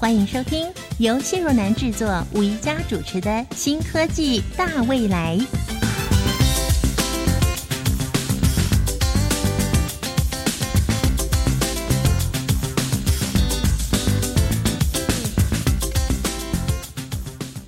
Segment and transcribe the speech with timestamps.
[0.00, 0.64] 欢迎收听
[0.98, 5.36] 由谢若楠制作、吴一佳主持的《新科技大未来》。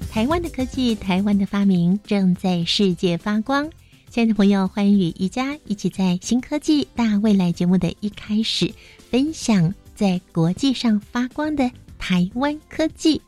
[0.08, 3.68] 台湾的科技，台湾的发明正在世界发光。
[4.08, 8.72] 亲爱的朋友，欢迎与宜家一起在《新科技大未来》节目的一开始
[9.10, 11.68] 分享在国际上发光的。
[12.00, 13.20] 台湾科技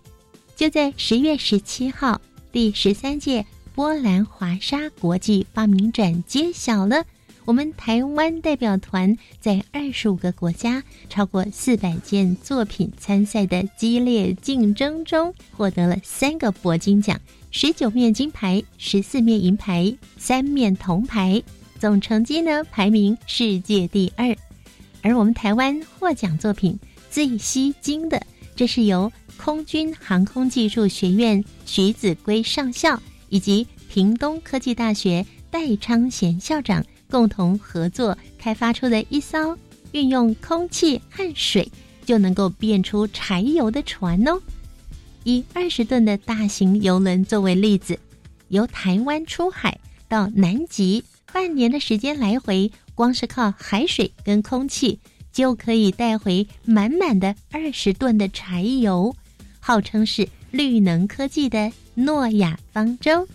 [0.57, 7.05] 就在十月十七号，第十三届波兰华沙国际发明展揭晓了。
[7.45, 17.21] 我们台湾代表团在二十五个国家、超过四百件作品参赛的激烈竞争中，获得了三个铂金奖、
[17.51, 21.43] 十九面金牌、十四面银牌、三面铜牌，
[21.79, 24.35] 总成绩呢排名世界第二。
[25.03, 26.79] 而我们台湾获奖作品
[27.11, 28.21] 最吸睛的。
[28.63, 39.59] 这是由空军航空技术学院徐子圭上校以及屏东科技大学戴昌贤校长共同合作开发出的一艘
[39.91, 41.69] 运用空气和水
[42.07, 44.41] 就能够变出柴油的船哦。
[45.25, 47.99] 以二十吨的大型游轮作为例子，
[48.47, 49.77] 由台湾出海
[50.07, 55.01] 到南极，半年的时间来回，光是靠海水跟空气。
[55.33, 59.15] 就可以带回满满的二十吨的柴油，
[59.59, 63.27] 号称是绿能科技的诺亚方舟。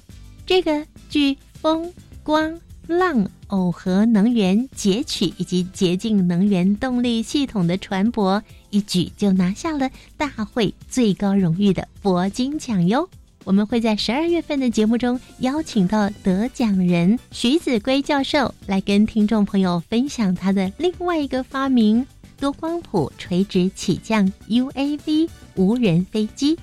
[0.46, 1.92] 这个具风、
[2.24, 13.10] 光、浪耦合能源截取以及洁净能源动力系统的船舶，一举就拿下了大会最高荣誉的铂金奖哟。
[13.48, 22.06] 我们会在十二月份的节目中邀请到得奖人徐子圭教授来跟听众朋友分享他的另外一个发明——
[22.38, 26.60] 多光谱垂直起降 UAV 无人飞机。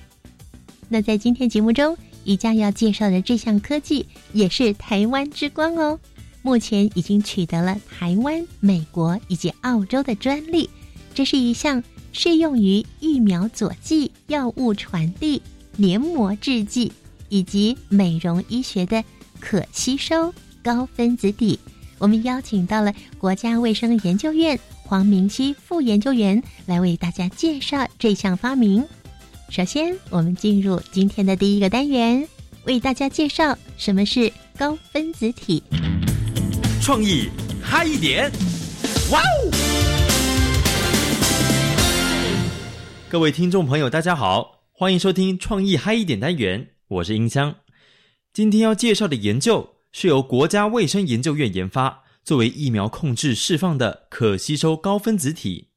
[0.87, 5.99] 那在今天节目中，宜家要介绍的这项科技也是台湾之光哦。
[6.43, 10.69] 目前已经取得了台湾、美国以及澳洲的专利。
[11.15, 15.41] 这是一项适用于疫苗佐剂、药物传递。
[15.77, 16.91] 黏膜制剂
[17.29, 19.03] 以及美容医学的
[19.39, 21.59] 可吸收高分子体，
[21.97, 28.83] 我们邀请到了国家卫生研究院黄明熙副研究员来为大家介绍这项发明。
[29.49, 32.27] 首先，我们进入今天的第一个单元，
[32.65, 35.61] 为大家介绍什么是高分子体。
[36.81, 37.29] 创意
[37.61, 38.31] 嗨一点，
[39.11, 39.51] 哇哦！
[43.09, 44.54] 各位听众朋友，大家好。
[44.77, 47.55] 欢迎收听创意嗨一点单元，我是音箱。
[48.33, 55.69] 今天要介绍的研究是由国家卫生研究院研发，作为疫苗控制释放的可吸收高分子体。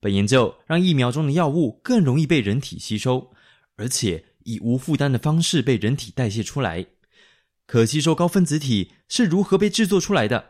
[0.00, 3.34] 本研究让疫苗中的药物更容易被人体吸收，
[3.76, 6.86] 而且以无负担的方式被人体代谢出来。
[7.66, 10.42] 可吸收高分子体是如何被制作出来的？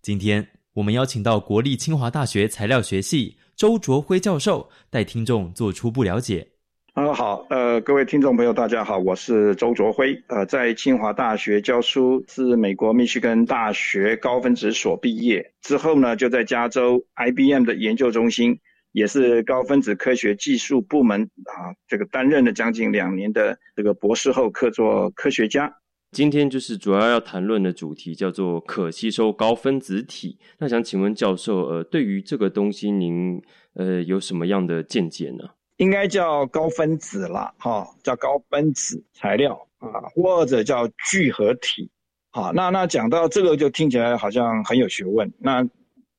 [0.00, 6.52] 今天我们邀请到国立清华大学材料学系周卓辉教授，带听众做初步了解。
[6.96, 18.58] 啊好，呃，各位听众朋友，大家好，我是周卓辉，呃，在清华大学教书，自美国密歇根大学高分子所毕业之后呢，就在加州 IBM 的研究中心，
[18.92, 25.70] 也是高分子科学技术部门啊，这个担任了将近两年的这个博士后客座科学家。
[26.12, 30.38] 今天就是主要要谈论的主题叫做可吸收高分子体。
[30.60, 33.38] 那想请问教授，呃，对于这个东西，您
[33.74, 35.50] 呃有什么样的见解呢？
[35.76, 41.90] 应该叫高分子了，哈，叫高分子材料啊，或者叫聚合体，
[42.30, 45.30] 好，那那讲到这个就听起来好像很有学问。
[45.38, 45.66] 那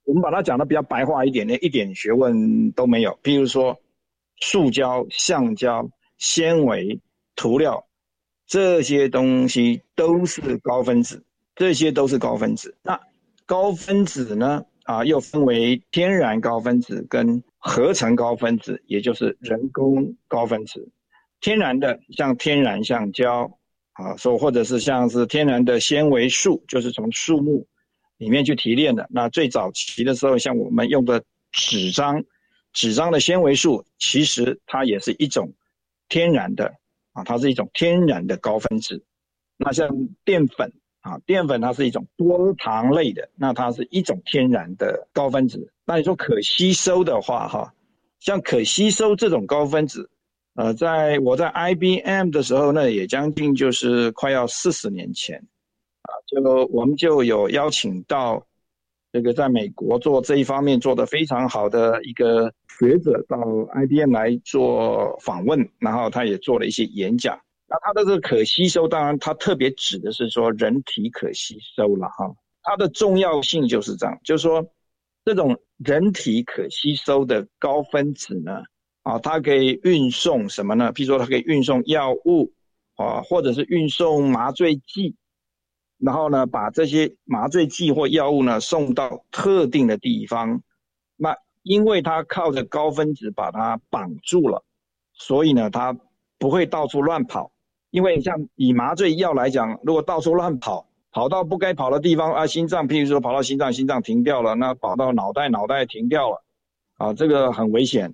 [0.05, 3.17] 我们把它讲的比较白话一点，连一点学问都没有。
[3.23, 3.77] 譬如说，
[4.39, 6.99] 塑胶、橡胶、纤维、
[7.35, 7.85] 涂料
[8.45, 11.25] 这些东西都是高分子，
[11.55, 12.77] 这些都是高分子。
[12.83, 12.99] 那
[13.45, 14.63] 高分子呢？
[14.83, 20.87] 啊，又分为天然高分子跟合成高分子，也就是人工高分子。
[21.41, 23.59] 天然的像天然橡胶，
[23.91, 27.67] 啊，说或者是像是天然的纤维素，就是从树木
[28.17, 29.05] 里面去提炼的。
[29.11, 31.21] 那最早期的时候，像我们用的
[31.51, 32.23] 纸张，
[32.71, 35.51] 纸张的纤维素，其实它也是一种
[36.07, 36.73] 天然的
[37.11, 39.03] 啊，它是一种天然的高分子。
[39.57, 39.89] 那像
[40.23, 40.71] 淀粉
[41.01, 45.71] 啊，淀粉它是一种多糖类的，那它是一种天然的高分子。
[45.85, 47.73] 那你说可吸收的话，哈，
[48.19, 50.09] 像可吸收这种高分子，
[50.55, 55.37] 呃，在我在 IBM 的时候，那也将近就是快要四十年前，
[56.01, 58.45] 啊，就我们就有邀请到
[59.13, 63.37] 这个在美国做这一方面做得非常好的一个学者到
[63.73, 67.39] IBM 来做访问，然后他也做了一些演讲。
[67.69, 72.33] 那它的这个可吸收，当然它特别指的是说人体可吸收了哈。
[72.63, 74.65] 它的重要性就是这样，就是说
[75.25, 78.63] 这种人体可吸收的高分子呢，
[79.03, 80.91] 啊，它可以运送什么呢？
[80.91, 82.53] 比如说它可以运送药物
[82.95, 85.15] 啊，或者是运送麻醉剂，
[85.97, 90.61] 然后呢，把这些麻醉剂或药物呢送到特定的地方。
[91.17, 94.63] 那因为它靠着高分子把它绑住了，
[95.13, 95.97] 所以呢，它
[96.37, 97.51] 不会到处乱跑。
[97.89, 106.43] 因为像以麻醉药来讲，如果到处乱跑，跑到不该跑的地方啊，心脏，譬如说跑到心脏，心脏停掉了，那跑到脑袋，脑袋停掉了，
[106.97, 108.13] 啊，这个很危险。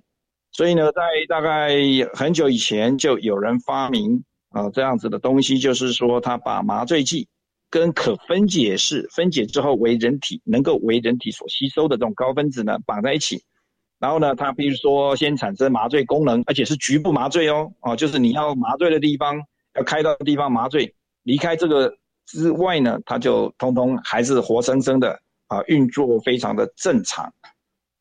[0.52, 1.70] 所以呢，在大概
[2.14, 7.26] 很久以前就有人发明啊这样子的东西，就是说他把麻醉剂
[7.68, 13.42] 跟可分解式分解之后为人体能够为人体所吸收的这种高分子呢绑在一起，
[13.98, 19.42] 然后呢，它比如说先产生麻醉功能，而且是局部麻醉哦，啊，就是你要麻醉的地方。
[19.74, 20.94] 要开到地方麻醉，
[21.24, 21.92] 离开这个
[22.26, 27.32] 之外呢，它就通通还是活生生的啊，运作非常的正常。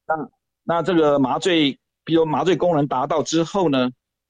[0.05, 0.29] 那
[0.63, 3.89] 那这个麻醉，比如麻醉功能达到之后呢，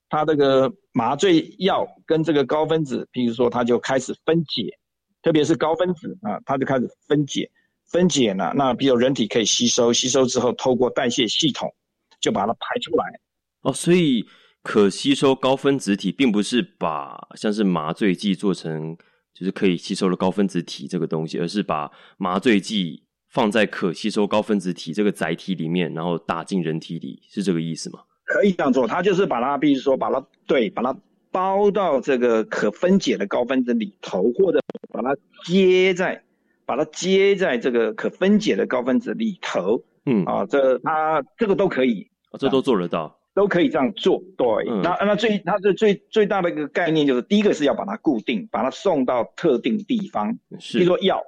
[0.09, 4.77] 它这个麻醉药跟这个高分子，比如说它就开始分解，
[5.21, 7.51] 特别是高分子啊，它就开始分解，
[7.87, 11.73] 分解呢，那比如人体可以吸收，吸收之后透过代谢系统
[12.21, 13.19] 就把它排出来。
[13.63, 14.25] 哦，所以。
[14.63, 18.97] 可吸收高分子体，并不是把像是麻醉剂做成
[19.33, 27.99] 就是可以吸收的高分子体这个东西，而是把麻醉剂放在可吸收高分子体这个载体里面，然后打进人体里，是这个意思吗？
[28.25, 30.95] 可以这样做，它就是把它，比如说把它对，把它
[31.29, 34.61] 包到这个可分解的高分子里头，或者
[34.93, 35.13] 把它
[35.43, 36.23] 接在，
[36.65, 39.83] 把它接在这个可分解的高分子里头。
[40.05, 42.07] 嗯啊，这它这个都可以，
[42.39, 43.19] 这都做得到。
[43.33, 44.65] 都可以这样做，对。
[44.83, 50.37] 那那最它的最最大的一个概念就是，第一个是要把它固定，把它送到特定地方。
[50.59, 50.77] 是。
[50.77, 51.19] 比如说药，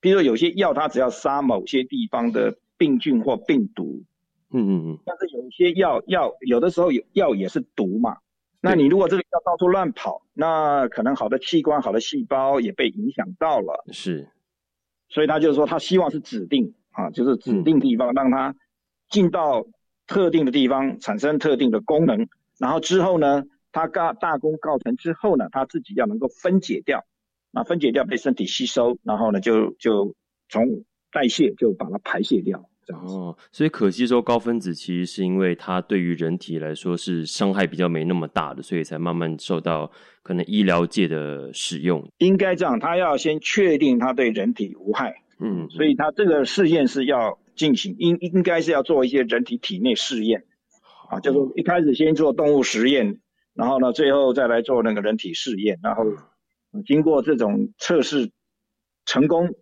[0.00, 4.04] 比如说有些药它只要杀某些地方的病菌或病毒。
[4.50, 4.98] 嗯嗯嗯。
[5.06, 8.18] 但是有些药药有的时候有药也是毒嘛。
[8.60, 13.84] 那你如果这个药到处乱跑，那可能好的器官、好的细胞也被影响到了。
[13.90, 14.28] 是。
[15.08, 18.54] 所以他就是说，他希望是指定啊，就是指定地方让它
[19.08, 19.64] 进到。
[20.08, 22.26] 特定的地方产生特定的功能，
[22.58, 27.04] 然后之后呢，它大大功告成之后呢，它自己要能够分解掉，
[27.52, 30.14] 那分解掉被身体吸收，然后呢就就
[30.48, 30.66] 从
[31.12, 32.68] 代谢就把它排泄掉。
[32.88, 42.10] 哦，所以可吸收高分子其实是因为它对于人体来说是伤害比较没那么大的，所以才慢慢受到可能医疗界的使用。
[42.16, 45.14] 应该这样，它要先确定它对人体无害。
[45.38, 47.38] 嗯，所以它这个试验是要。
[47.58, 50.46] 进行应应该是要做一些人体体内试验，
[51.10, 53.20] 啊，就是一开始先做动物实验，
[53.52, 56.04] 然后呢，最后再来做那个人体试验，然后
[56.86, 58.30] 经过这种测试
[59.04, 59.56] 成功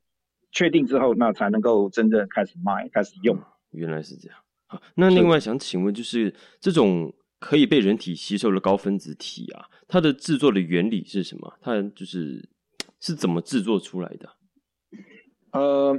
[0.52, 3.38] 确定之后，那才能够真正开始卖，开始用。
[3.70, 4.38] 原来是这样。
[4.66, 11.58] 好，那另外想请问，就是这种可以被人体吸收的高分子体啊，它的制作的原理是什么？
[11.62, 12.50] 它就是
[13.00, 14.28] 是怎么制作出来的？
[15.52, 15.98] 呃，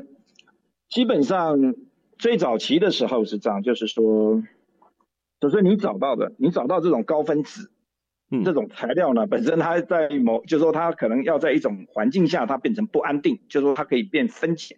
[0.89, 1.58] 基本上。
[2.19, 4.41] 最早期的时候是这样，就是说，
[5.39, 7.71] 就是你找到的，你找到这种高分子，
[8.31, 14.77] 嗯，这种材料呢，本身它在某，就是说它可能要在一种环境下，它变成不安定，就是说它可以变分解。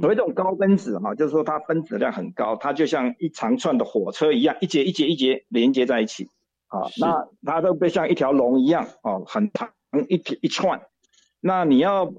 [0.00, 6.28] 所谓这种高分子哈，就是说它分子量很高，它就像一长串的火车一样，一节一节一节连接在一起，
[6.68, 9.70] 啊，那它都被像一条龙一样，哦，很长
[10.08, 10.82] 一一串，
[11.40, 12.12] 那你要。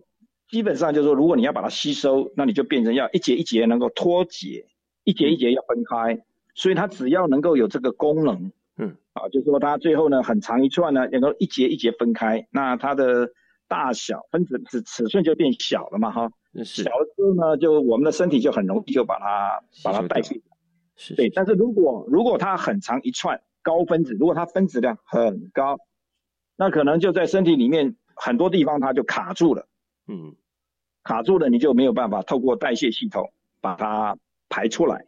[0.56, 4.66] 基本上就是说，如果你要把它吸收，那你就变成要一节一节能够脱节，
[5.04, 6.24] 一节一节要分开。
[6.54, 13.32] 所以它只要能够有这个功能，嗯，啊，就是说它最后呢很长一串呢，能够一节一节分开，那它的
[13.68, 16.32] 大小分子尺尺寸就变小了嘛，哈，
[16.64, 20.40] 小了之后呢，就我们的身体就很容易就把它把它代谢。
[20.96, 21.30] 是，对。
[21.32, 25.76] 但是如果如果它很长一串高分子，如果它分子量很高，
[26.56, 29.68] 那可能就在身体里面很多地方它就卡住了。
[30.08, 30.36] 嗯，
[31.06, 33.32] 卡住了，你就没有办法透过代谢系统
[33.62, 34.18] 把它
[34.50, 35.06] 排出来。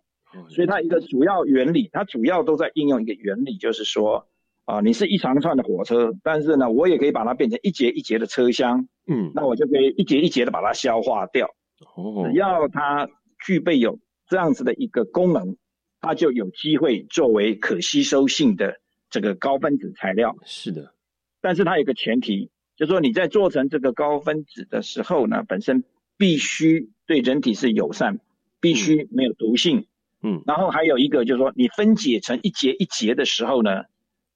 [0.49, 4.27] 所以它一个主要原理，它主要都在应用一个原理，就是说，
[4.65, 11.47] 啊，你是一长串的火车，但是呢，我也可以把它变成一节一节的车厢，嗯，那我就可以一节一节的把它消化掉。
[11.95, 13.09] 哦只，要它
[13.43, 15.55] 具备有这样子的一个功能，
[16.01, 20.35] 它就有机会作为可吸收性的这个高分子材料。
[20.45, 20.93] 是的，
[21.41, 25.83] 但是它有个前提，就是说你在做成这个高分子的时候呢，本身
[26.17, 28.19] 必须对人体是友善，
[28.61, 29.87] 必须没有毒性。
[30.23, 33.83] 嗯然后还有一个就是说，你分解成一节一节的时候呢，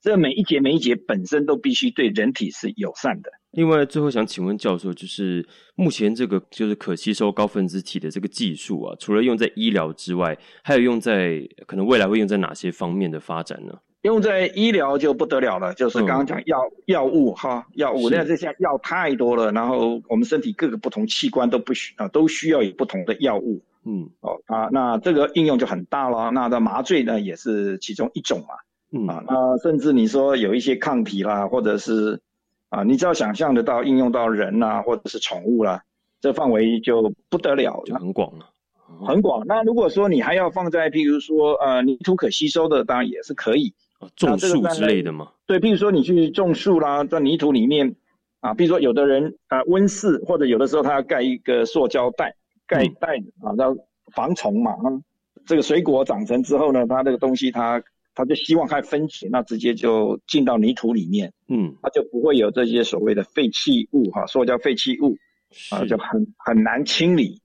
[0.01, 3.31] 这每一节每一节本身都必须对人体是友善的。
[3.51, 5.45] 另外，最后想请问教授，就是
[5.75, 13.74] 目前这个就是可吸收高分子体的这个技术啊，除了用在医疗之外，还有用在可能未来会用在哪些方面的发展呢？
[14.03, 26.31] 用在医疗就不得了了，就是刚刚讲药、药物哈，药物，是那这些药太多了，然后我们身体各个不同器官都不需啊都需要有不同的药物嗯哦啊，那这个应用就很大了。
[26.31, 28.55] 那的麻醉呢也是其中一种嘛
[28.91, 32.20] 嗯啊，那甚至你说有一些抗体啦，或者是
[32.70, 35.84] 啊，你只要想象得到应用到人啦，或者是宠物啦，
[36.20, 37.93] 这范围就不得了就。
[37.96, 38.46] 很广了。
[38.88, 39.46] 哦很广。
[39.48, 43.74] 那如果说你还要放在，譬如说，呃，泥土可吸收的，当然也是可以。
[44.01, 45.31] 哦种树之类的吗？
[45.46, 47.96] 对，譬如说你去种树啦，在泥土里面
[48.41, 52.36] 啊，比如说有的人啊温室，或者有的时候他要盖一个塑胶袋，
[52.67, 53.75] 盖嗯袋子啊，要
[54.13, 54.75] 防虫嘛。
[54.84, 55.01] 那
[55.46, 57.81] 这个水果长成之后呢，它这个东西它
[58.13, 65.15] 它就希望它分解，那直接就进到泥土里面，嗯，它就不会有这些所谓的废弃物哈、塑胶废弃物
[65.72, 67.39] 啊，就很很难清理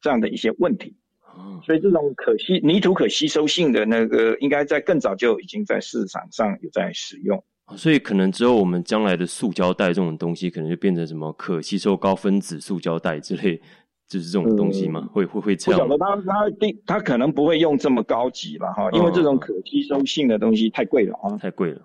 [0.00, 0.94] 这样的一些问题。
[1.36, 7.42] 哦所以这种可吸泥土可吸收性的那个，应该在更早就已经在市场上有在使用。
[7.76, 13.60] 所以可能之后我们将来的塑胶袋这种东西，可能就变成什么可吸收高分子塑胶袋之类，
[14.08, 15.08] 就是这种东西吗？
[15.12, 15.96] 会会会这样吗？
[15.96, 21.36] 不晓得他他第他可能不会用这么高级了哈，因为这种可吸收性的东西太贵了啊。
[21.38, 21.82] 太贵了。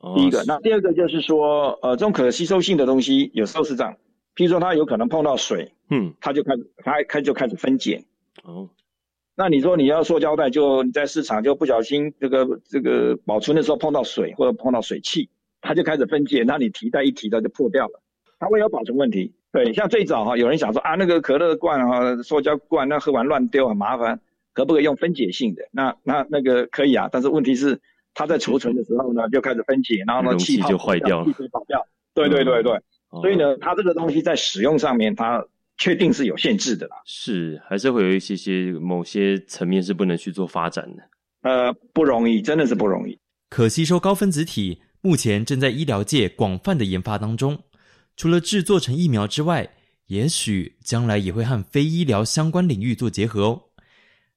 [0.00, 3.96] 哦第一个，那第二个就是说，呃，这种可吸收性的东西有时候是这样，
[4.36, 8.04] 譬如说它有可能碰到水，嗯它就开始它开就开始分解。
[8.44, 8.68] 哦
[9.36, 15.28] 那你说你要塑胶袋，就你在市场就不小心这个这个保存的时候碰到水或者碰到水汽，
[15.60, 18.00] 它就开始分解，那你提袋一提它就破掉了，
[18.38, 19.34] 它会有保存问题。
[19.52, 24.20] 对，像最早哈，有人想说啊，那个可乐罐哈，塑胶罐那喝完乱丢很麻烦，
[24.52, 25.62] 可不可以用分解性的？
[25.72, 27.80] 那那那个可以啊，但是问题是
[28.14, 31.84] 它在储存的时候呢就开始分解，然后呢气泡就坏掉了气体跑掉。
[32.14, 32.72] 对对对对，
[33.10, 35.44] 哦所以呢，它这个东西在使用上面它
[35.78, 36.96] 确定是有限制的啦。
[37.06, 41.02] 是还是会有一些些某些层面是不能去做发展的。
[41.42, 43.18] 呃，不容易，真的是不容易。
[43.50, 47.62] 可吸收高分子体目前正在医疗界广泛的研发当中，
[48.16, 49.68] 除了制作成疫苗之外，
[50.06, 53.62] 也许将来也会和非医疗相关领域做结合哦。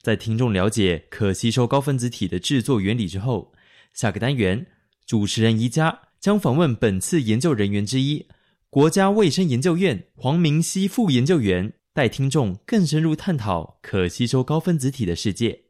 [0.02, 3.54] 在听众了解可吸收高分子体的制作原理之后，
[3.94, 4.66] 下个单元
[5.06, 8.26] 主持人宜家将访问本次研究人员之一，
[8.70, 15.67] 国家卫生研究院黄明熙副研究员，带听众更深入探讨可吸收高分子体的世界。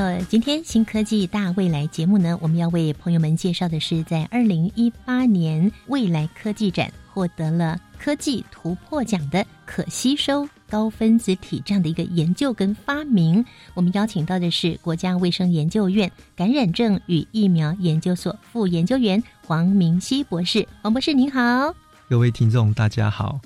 [0.00, 13.44] 友，今天新科技大未来节目呢，我们要为朋友们介绍的是，在二零一八年未来科技展获得了科技突破奖的可吸收高分子体这样的一个研究跟发明。
[13.74, 20.66] 我们邀请到的是国家卫生研究院感染症与疫苗研究所副研究员黄明熙博士。
[20.80, 21.74] 黄博士您好。
[22.08, 23.38] 各位听众，大家好。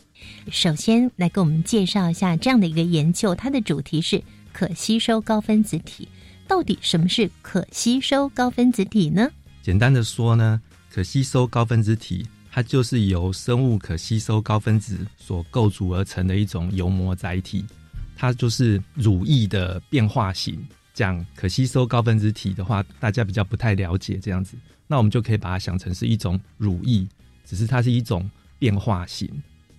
[0.52, 6.08] 首先来给我们介绍一下这样的一个研究，它的主题是可吸收高分子体。
[6.46, 9.30] 到底什么是可吸收高分子体呢？
[9.62, 10.60] 简单的说呢，
[10.90, 17.64] 可吸收高分子体它就是由生物可吸收高分子所构筑而成的一种油膜载体，
[18.14, 20.64] 它就是乳液的变化型。
[20.92, 27.04] 讲可吸收高分子体的话，大家比较不太了解这样子，那我们就可以把它想成是一种乳液，
[27.44, 29.28] 只是它是一种变化型，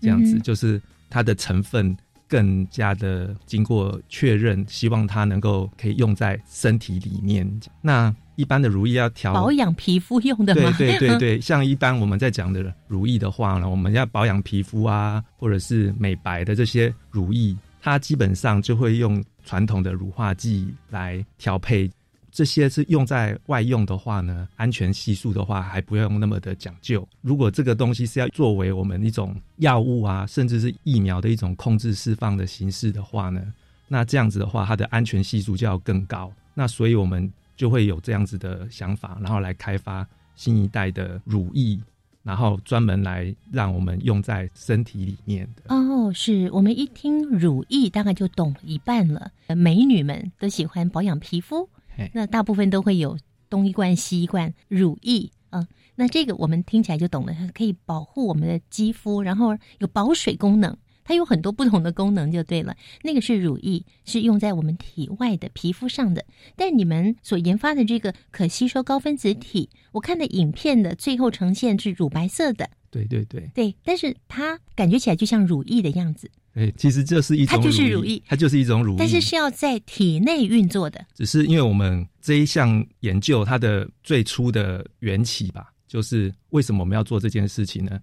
[0.02, 1.96] 这样子就是它的成分
[2.28, 7.50] 更加的经过确认，希望它能够可以用在身体里面。
[7.82, 10.74] 那一般的如意要调保养皮肤用的吗？
[10.78, 19.24] 对对对对，像一般我们在讲的如意的话呢，我们要保养皮肤啊，或者是美白的这些如意，它基本上就会用。
[19.48, 21.88] 传统的乳化剂来调配，
[22.36, 27.08] 这些是用在外用的话呢，安全系数的话还不用那么的讲究。
[27.22, 33.42] 如果这个东西是要作为我们一种药物啊，甚至是疫苗的一种控制释放的形式的话呢，
[33.88, 36.30] 那这样子的话，它的安全系数就要更高。
[36.54, 41.80] 那所以我们就会有这样子的想法，然后来开发新一代的乳液。
[42.22, 49.32] 然后专门来让我们用在身体里面的哦，是我们一听乳液大概就懂一半了。
[49.56, 51.70] 美女们都喜欢保养皮肤，
[52.14, 53.18] 那大部分都会有
[53.50, 55.68] 东一罐西一罐乳液啊。
[55.96, 60.76] 那这个我们听起来就懂了，它可以保护我们的肌肤，然后有保水功能。
[61.08, 62.76] 它有很多不同的功能，就对了。
[63.04, 66.26] 那个是乳液，是用在我们体外的皮肤上的。
[66.56, 72.68] 但你们所研发的这个可吸收高分子体，我看的影片的最后呈现是乳白色的。
[72.90, 73.76] 对对对，对。
[73.84, 76.32] 但是它感觉起来就像乳液的样子。
[76.56, 81.06] 哎，其实这是一种，它就是乳液，它就是一种乳液，但是是要在体内运作的。
[81.14, 88.00] 只是因为我们这一项研究它的最初的缘起吧，就是为什么我们要做这件事情呢？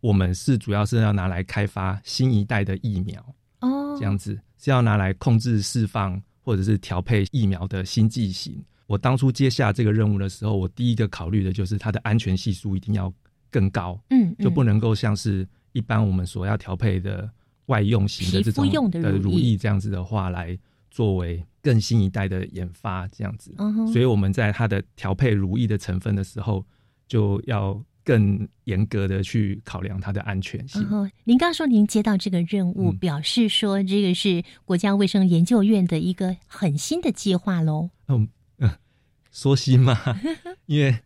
[0.00, 3.24] 我们是主要是要拿来开发新一代的疫苗
[3.60, 8.60] 哦，这样子是要拿来控制释放或者是调配疫苗的新剂型。
[8.88, 13.14] 我当初接下这个任务的时候，我第一个考虑的就是它的安全系数一定要
[13.48, 17.30] 更高，嗯，就不能够像是一般我们所要调配的
[17.66, 20.58] 外用型的这种的乳液这样子的话，来
[20.90, 23.54] 作为更新一代的研发这样子。
[23.92, 26.64] 所以我们在它的调配乳液的成分的时候，
[27.08, 27.82] 就要。
[28.04, 30.84] 更严格的去考量它的安全性。
[31.22, 37.90] 您刚说您接到这个任务，表示说这个是国家卫生研究院的一个很新的计划喽。
[38.08, 38.26] 嗯
[38.58, 38.68] 嗯，
[39.30, 39.96] 说新吗？
[40.66, 40.98] 因为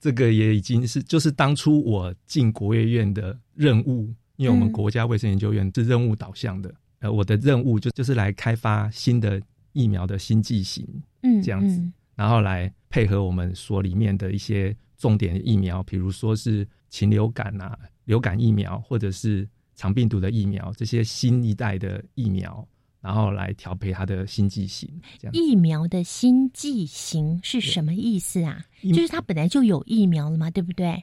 [0.00, 4.10] 这个也已经是就是当初我进国卫院的任务，
[4.40, 6.74] 因为我们国家卫生研究院是任务导向的。
[7.00, 9.40] 呃，我的任务就就是来开发新的
[9.72, 10.86] 疫苗的新剂型，
[11.22, 11.82] 嗯，这样子，
[12.14, 14.76] 然后来配合我们所里面的一些。
[15.00, 17.74] 重点疫苗，比如说是禽流感啊、
[18.04, 22.68] 流感疫苗，或者是肠病毒的疫苗，这些新一代的疫苗，
[23.00, 24.86] 然后来调配它的新剂型。
[25.32, 28.62] 疫苗的新剂型是什么意思啊？
[28.82, 31.02] 就是它本来就有疫苗了嘛，对不对？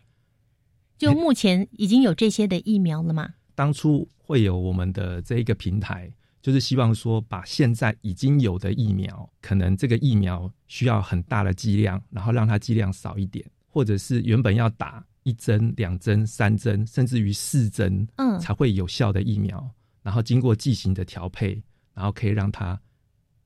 [0.97, 3.29] 就目前已经有这些的疫苗了嘛？
[3.55, 13.45] 当初会有我们的这一个平台，就是希望说把现在已经有的疫苗，可能这个疫苗需要很大的剂量，然后让它剂量少一点。
[13.69, 19.69] 或者是原本要打一针、两针、三针，甚至于四针，嗯，才会有效的疫苗，
[20.01, 21.61] 然后经过剂型的调配，
[21.93, 22.79] 然后可以让它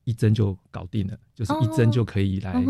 [0.04, 2.64] 一针就搞定了，就是一针就可以来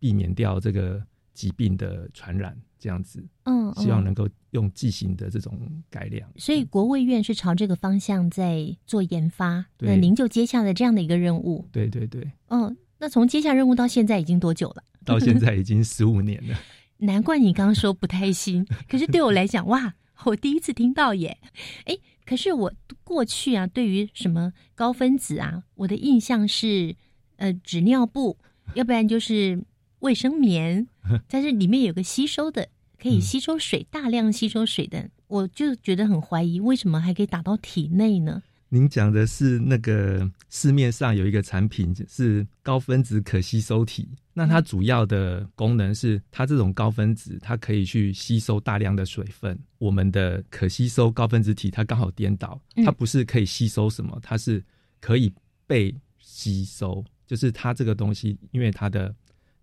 [0.00, 1.00] 避免掉这个
[1.34, 5.58] 疾病的传染，这样子，嗯，希望能够用剂型的这种
[5.90, 6.26] 改良。
[6.36, 11.68] 所以国卫院是朝这个方向在做研发，那您就接下了这样的一个任务。
[11.70, 14.82] 对对对，嗯，那从接下任务到现在已经多久了？
[15.04, 16.56] 到现在已经十五年了。
[16.98, 19.94] 难怪你刚刚说不太新， 可是对我来讲，哇，
[20.24, 21.36] 我第一次听到耶！
[21.84, 26.94] 哎，可是我过去啊，对于什么高分子啊，我的印象是，
[27.36, 28.38] 呃，纸尿布，
[28.74, 29.62] 要不然就是
[29.98, 30.86] 卫生棉，
[31.28, 38.42] 但是里面有个吸收的，可以吸收水，大量吸收水的，我就觉得很怀疑，为什么还可以打到体内呢？
[38.70, 49.56] 您讲的是那个市面上有一个产品是高分子可吸收体，那它主要的功能是它这种高分子它可以去吸收大量的水分。
[49.78, 54.64] 我们的可吸收高分子体它刚好颠倒，它不是可以吸收什么，它是
[54.98, 55.32] 可以
[55.68, 57.04] 被吸收。
[57.26, 59.14] 就是它这个东西，因为它的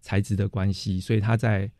[0.01, 1.71] 材质的关系，所以它在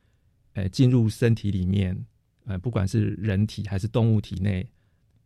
[0.54, 2.06] 呃进入身体里面，
[2.46, 4.66] 呃不管是人体还是动物体内。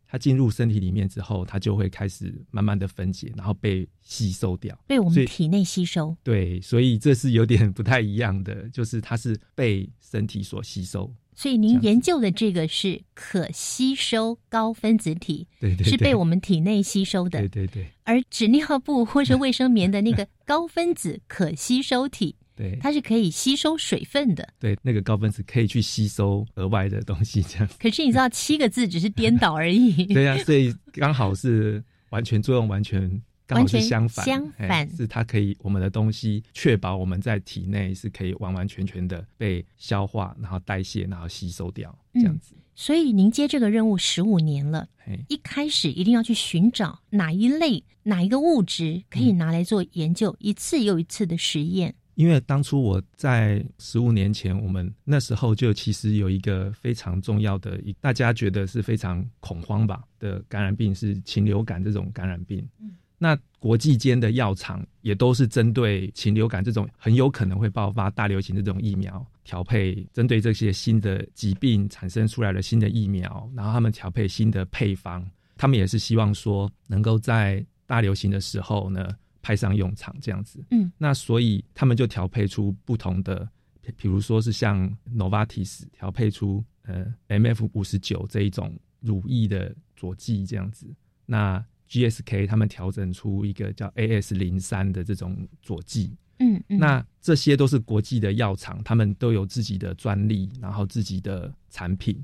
[0.07, 6.15] 它进入身体里面之后，它就会开始慢慢的分解，然后被吸收掉，被我们体内吸收。
[6.23, 11.11] 对，所以这是有点不太一样的，就是它是被身体所吸收。
[11.33, 17.39] 所以您研究的这个是可吸收高分子体，对对，是被我们体内吸收的。
[17.39, 17.87] 对对对。
[18.03, 24.47] 而纸尿布或者卫生棉的那个高分子可吸收体，对它是可以吸收水分的。
[24.59, 27.67] 对，那个高分子可以去吸收额外的东西，这样。
[27.79, 30.05] 可是你知道，七个字只是颠倒而已。
[30.13, 33.09] 对呀、所以刚好是完全作用完全
[33.45, 42.55] 刚好是相反，相反哎是它可以我们的东西确保我们在体内是可以完完全全的被消化，然后代谢，然后吸收掉，这样子。
[42.77, 51.95] 所以您接这个任务十五年了，嘿，一开始一定要去寻找哪一类、哪一个物质可以拿来做研究，一次又一次的实验。
[52.15, 62.67] 因为当初我在十五年前，我们那时候就其实有一个非常重要的，一大家觉得是非常恐慌吧的感染病是禽流感这种感染病。
[62.81, 75.25] 嗯那国际间的药厂也都是针对禽流感这种很有可能会爆发大流行的这种疫苗调配，针对这些新的疾病产生出来的新的疫苗，然后他们调配新的配方，
[75.55, 79.07] 他们也是希望说能够在大流行的时候呢
[79.45, 80.65] 派上用场这样子。
[80.71, 83.47] 嗯，那所以他们就调配出不同的，
[83.79, 90.87] 比比如说是像 Novartis 调配出呃 MF 五十九这一种乳液的佐剂这样子，
[91.27, 102.19] 那 GSK 他们调整出一个叫 AS 零三的这种佐剂，嗯嗯，那这些都是国际的药厂，他们都有自己的专利，然后自己的产品。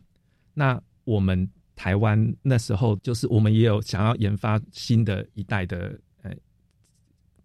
[0.56, 5.96] 那我们台湾那时候就是我们也有想要研发新的一代的呃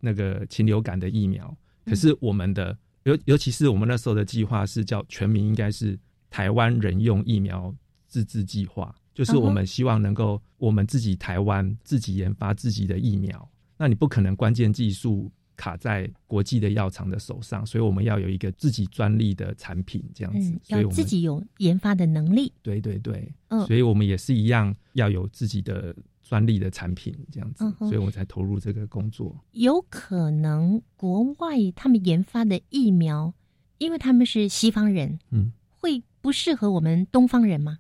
[0.07, 1.53] 那个禽流感的疫苗，
[1.85, 5.99] 可是我们的尤尤其是我们那时候的计划是叫全民应该是
[6.31, 7.75] 台湾人用疫苗
[8.07, 13.51] 自制计划，就是我们希望能够我们自己台湾自己研发自己的疫苗。
[13.77, 20.51] 那你不可能关键技术卡在国际的药厂的手上，所以我们要有一个自己专利的产品这样子。
[20.51, 22.53] 嗯，所以我们要自己有研发的能力。
[22.63, 25.95] 对对对，嗯所以我们也是一样要有自己的
[26.29, 29.35] 专利的产品这样子，嗯所以我才投入这个工作。
[29.53, 33.33] 有可能国外他们研发的疫苗，
[33.79, 37.79] 因为他们是西方人，嗯，会不适合我们东方人吗？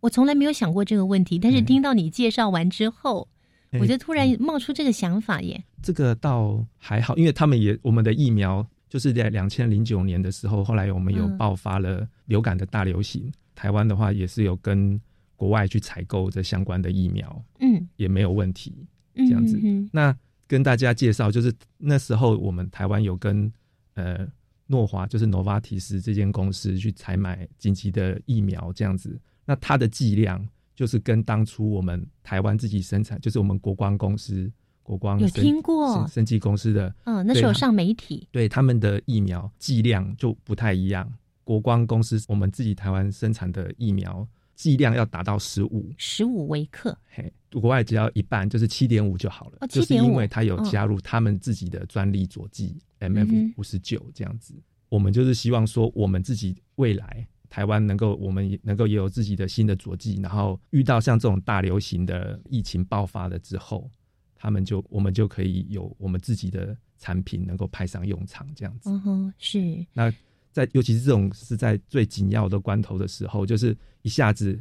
[0.00, 3.26] 我从来没有想过这个问题，但是嗯听到你介绍完之后，
[3.70, 5.64] 哎我就突然冒出这个想法耶。
[5.82, 15.00] 这个倒还好，因为他们也我们的疫苗就是在两千零九年的时候，后来我们有嗯爆发了流感的大流行，台湾的话也是有跟
[15.38, 18.74] 国外去采购这相关的疫苗，嗯，也没有问题。
[19.14, 20.14] 这这样子嗯那
[20.46, 23.50] 跟大家介绍，就是那时候我们台湾有跟
[23.94, 24.26] 呃
[24.66, 29.18] 诺华，就是 Novartis 这间公司去采买紧急的疫苗，这样子。
[29.44, 34.50] 那它的剂量就是跟当初我们台湾自己生产，就是我们国光公司、
[34.82, 41.12] 国光有生听过生生技公司的，嗯，那时候对啊上媒体，对他们的疫苗剂量就不太一样。
[41.44, 44.26] 国光公司我们自己台湾生产的疫苗
[44.58, 49.58] 剂量要达到十五，十五微克，嘿，国外只要一半，就是七点五就好了。
[49.60, 54.52] 哦就是因为它有加入他们自己的专利佐剂、嗯 MF 五十九这样子。
[54.88, 63.88] 我们就是希望说，我们自己未来台湾能够，我们也能够也有自己的新的佐剂，然后遇到像这种大流行的疫情爆发了之后，
[64.34, 68.90] 他们就我们就可以有我们自己的产品能够派上用场这样子。
[68.90, 70.12] 嗯哼，是，那
[70.52, 74.60] 在尤其是这种是在最紧要的关头的时候，就是一下子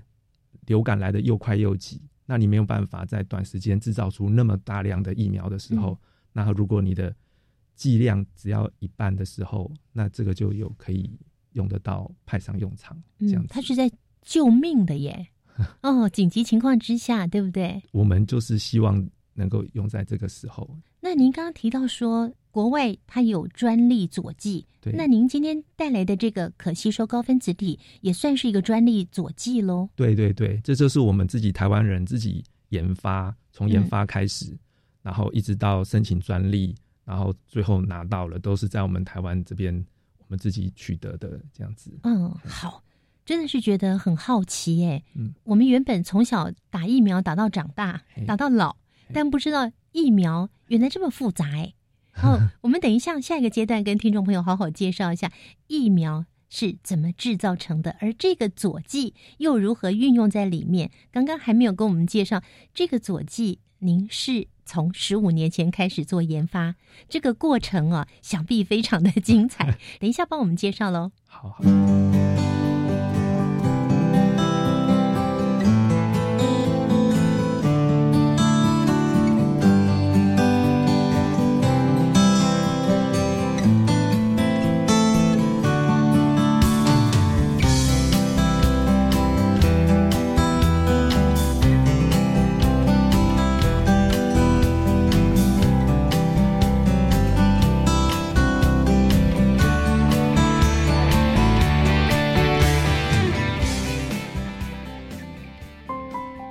[0.66, 5.98] 流感来的又快又急，那你没有办法在短时间制造出那么大量的疫苗的时候，嗯
[6.34, 7.16] 那如果你的
[7.76, 11.10] 剂量只要一半的时候，那这个就有可以
[11.54, 15.28] 用得到派上用场，这样嗯子。，他是在救命的耶。
[15.82, 17.82] 哦，紧急情况之下，对不对？
[17.92, 19.04] 我们就是希望
[19.38, 20.70] 能够用在这个时候。
[21.00, 29.88] 那您刚刚提到说，国外它有专利佐剂，对那您今天带来的这个可吸收高分子体也算是一个专利佐剂喽？
[29.96, 34.58] 对对对，这就是我们自己台湾人自己研发，从研发开始，
[35.04, 39.74] 然后一直到申请专利，然后最后拿到了，都是在我们台湾这边
[40.18, 41.92] 我们自己取得的这样子。
[42.04, 42.84] 嗯，好，
[43.24, 45.02] 真的是觉得很好奇耶。
[45.14, 48.76] 嗯，我们原本从小打疫苗打到长大，打到老，
[49.14, 51.74] 但不知道疫苗原来这么复杂哎。
[52.18, 55.32] 好，我们等一下下一个阶段跟听众朋友好好介绍一下
[55.68, 60.90] 疫苗是怎么制造成的，而这个佐剂又如何运用在里面。
[61.12, 62.42] 刚刚还没有跟我们介绍
[62.74, 66.74] 这个佐剂，您是从十五年前开始做研发，
[67.08, 69.78] 这个过程啊，想必非常的精彩。
[70.00, 71.12] 等一下帮我们介绍喽。
[71.28, 72.27] 好好。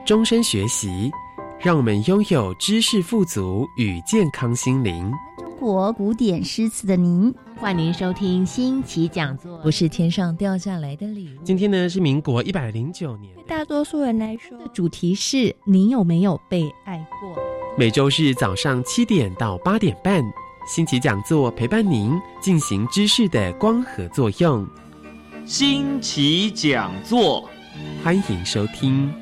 [0.06, 1.10] 终身学习，
[1.58, 5.12] 让我们拥有知识富足与健康心灵。
[5.36, 9.58] 中国古典诗词的您，欢迎收听新奇讲座。
[9.58, 11.42] 不是天上掉下来的礼物。
[11.42, 17.36] 今天呢是民国一百零九年，对大多数人来说，主题是你有没有被爱过？
[17.76, 20.22] 每周日早上七点到八点半，
[20.72, 24.64] 新奇讲座陪伴您进行知识的光合作用。
[25.44, 27.50] 新奇讲座，
[28.04, 29.12] 欢迎收听。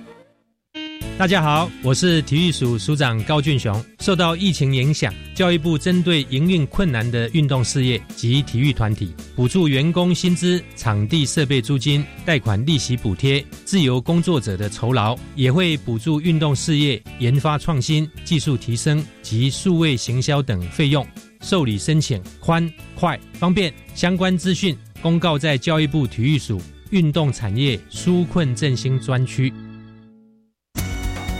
[1.17, 3.85] 大家好，我是体育署署长高俊雄。
[4.01, 21.07] 受到疫情影响，教育部针对营运困难的运动事业及体育团体，补助员工薪资、场地设备租金、贷款利息补贴、自由工作者的酬劳，也会补助运动事业研发创新、技术提升及数位行销等费用。
[21.41, 29.53] 受理申请宽、快、方便，相关资讯公告在教育部体育署运动产业纾困振兴专区。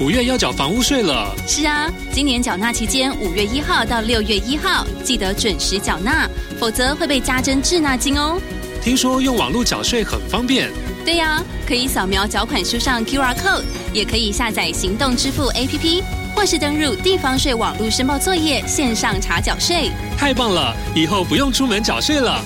[0.05, 1.35] 五月要缴房屋税了。
[1.49, 6.29] 是啊，今年缴纳期间，五月一号到六月一号，记得准时缴纳，
[6.61, 8.39] 否则会被加征滞纳金哦。
[8.83, 10.71] 听说用网络缴税很方便。
[11.07, 13.63] 对呀，可以扫描缴款书上 QR code，
[13.95, 16.03] 也可以下载行动支付 APP，
[16.37, 19.91] 或是登入地方税网络申报作业线上查缴税。
[20.19, 22.45] 太棒了，以后不用出门缴税了。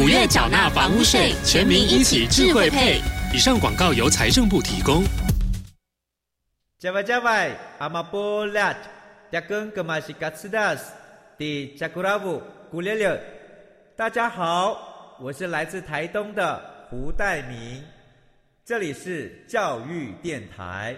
[0.00, 3.00] 五月缴纳房屋税，全民一起智慧配。
[3.32, 5.04] 以上广告由财政部提供。
[6.78, 8.72] 加外加外，阿玛波拉，
[9.32, 10.92] 扎根格玛西卡斯达斯，
[11.36, 13.20] 迪加古拉布古列列。
[13.96, 17.82] 大家好，我是来自台东的胡代明，
[18.64, 20.94] 这里是教育电台。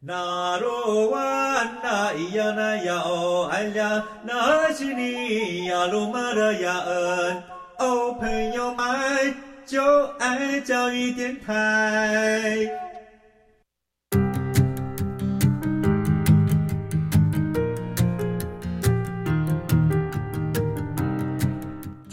[0.00, 7.42] 那罗哇那咿呀那呀哦哎呀，那是你呀鲁玛的呀恩
[7.76, 9.34] 哦，朋友们
[9.66, 12.70] 就爱教育电台。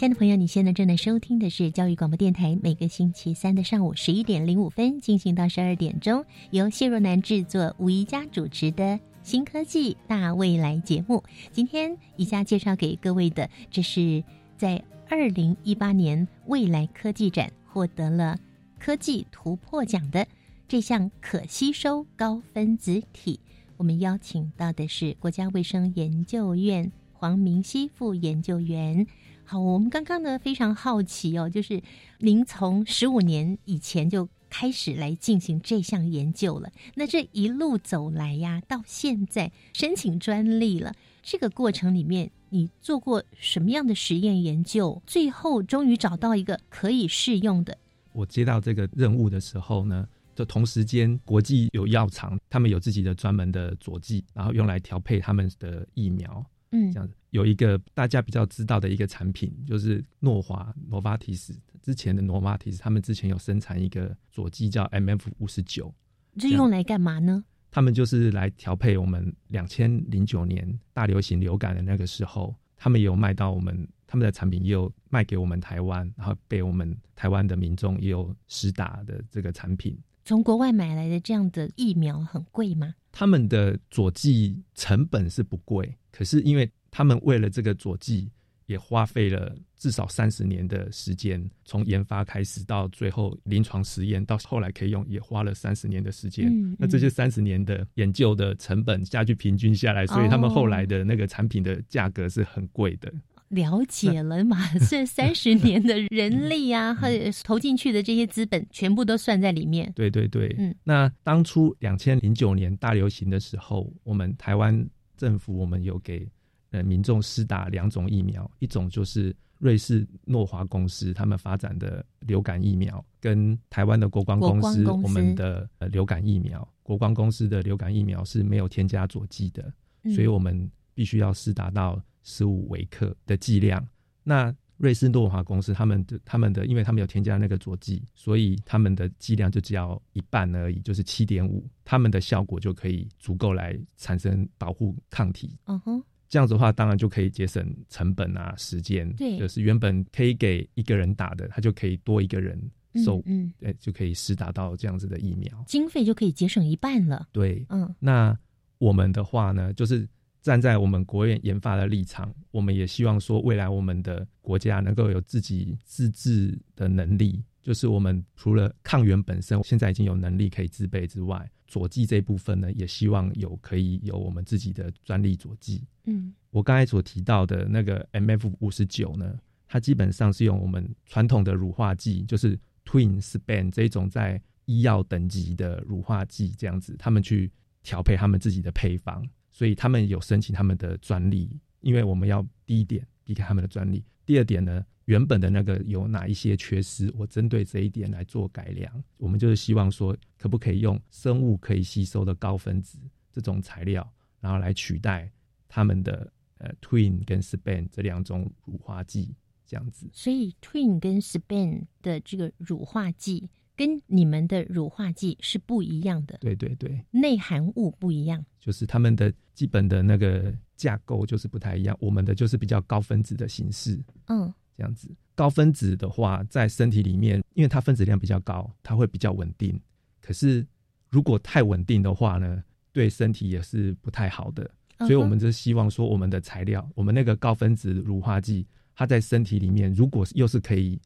[0.00, 11.22] 亲爱的朋友，你现在正在收听的是教育广播电台，每个星期三的上午十一点零五分进行到十二点钟，由谢若楠制作、吴怡佳主持的新科技大未来节目。
[11.52, 14.24] 今天宜家介绍给各位的，这是
[14.56, 18.38] 在二零一八年未来科技展获得了
[18.78, 20.26] 科技突破奖的
[20.66, 23.38] 这项可吸收高分子体。
[23.76, 29.06] 我们邀请到的是国家卫生研究院黄明熙副研究员。
[29.50, 31.82] 好，我们刚刚呢非常好奇哦，就是
[32.18, 36.70] 您从十五年以前就开始来进行这项研究了。
[36.94, 45.02] 那这一路走来呀，到现在申请专利了，这个过程里面你做过什么样的实验研究？
[45.04, 47.76] 最后终于找到一个可以适用的。
[48.12, 56.46] 我接到这个任务的时候呢，就同时间国际有药厂，他们有自己的专门的佐剂，然后用来调配他们的疫苗。
[56.70, 65.94] 嗯，这样子有一个大家比较知道的一个产品，就是诺华 （Novartis） 之前的 Novartis，他们之前有生产一个佐剂叫 MF 五十九，
[66.36, 67.44] 这用来干嘛呢？
[67.70, 79.96] 他们就是来调配我们两千零九年大流行流感的那个时候，他们也有卖到我们他们的产品，也有卖给我们台湾，然后被我们台湾的民众也有实打的这个产品。
[80.24, 82.94] 从国外买来的这样的疫苗很贵吗？
[83.12, 88.30] 他们的佐剂成本是不贵，可是因为他们为了这个佐剂，
[88.66, 96.48] 也花费了至少三十年的时间，从研发开始到最后临床实验，到后来可以用，也花了三十年的时间。
[96.48, 103.12] 嗯那这些三十年的研究的成本下去平均下来，所以他们后来的那个产品的价格是很贵的。
[103.48, 104.58] 了解了嘛？
[104.88, 107.08] 这三十年的人力啊，和
[107.42, 109.92] 投进去的这些资本，全部都算在里面。
[109.96, 116.24] 对对对，嗯，那当初两千零九年大流行的时候，我们台湾政府我们有给
[116.70, 126.66] 呃民众施打两种疫苗，一种就是瑞士诺华公司他们发展的流感疫苗，跟台湾的国光公司我们的呃流感疫苗。
[126.82, 133.86] 国光公司的流感疫苗是没有添加佐剂的，嗯所以我们必须要施打到十五微克的剂量。
[134.24, 145.54] 那瑞士诺华公司他们的他们的，因为他们有添加那个佐剂，所以他们的剂量就只要一半而已，就是七点五，他们的效果就可以足够来产生保护抗体。
[145.66, 149.12] 嗯哼，这样子的话，当然就可以节省成本啊、时间。
[149.16, 152.56] 对就是原本可以给一个人打的，他就可以多一个人
[153.04, 155.62] 受，嗯，对，就可以施打到这样子的疫苗。
[155.66, 157.28] 经费就可以节省一半了。
[157.32, 158.38] 对，嗯，那
[158.78, 160.08] 我们的话呢，就是
[160.40, 175.86] 站在我们国院研发的立场，我们也希望说，未来我们的国家能够有自己自治的能力，就是我们除了抗原本身现在已经有能力可以自备之外，佐剂这一部分呢，也希望有可以有我们自己的专利佐剂。
[176.06, 187.50] 嗯，我刚才所提到的那个 MF 五十九呢，它基本上是用我们传统的乳化剂，就是 Twin Span 这种在医药等级的乳化剂这样子，他们去
[187.84, 199.02] 调配他们自己的配方，所以他们有申请他们的专利，因为我们要第一点避开他们的专利，第二点呢，原本的那个有哪一些缺失，我针对这一点来做改良。
[199.16, 202.96] 我们就是希望说，可不可以用生物可以吸收的高分子
[203.32, 205.28] 这种材料，然后来取代
[205.68, 209.34] 他们的呃 Twin 跟 Span 这两种乳化剂，
[209.66, 210.08] 这样子。
[210.12, 218.46] 所以 Twin 跟 Span 的这个乳化剂跟你们的乳化剂是不一样的，对对对，内含物不一样。
[218.60, 225.14] 就是他们的基本的那个架构就是不太一样，我们的就是比较高分子的形式，嗯，这样子。
[225.34, 229.78] 高分子的话，在身体里面，因为它分子量比较高，它会比较稳定。
[230.22, 230.66] 可是
[231.10, 234.70] 如果太稳定的话呢，对身体也是不太好的。
[235.00, 240.98] 所以我们就希望说，我们的材料，我们那个高分子乳化剂，它在身体里面，如果又是可以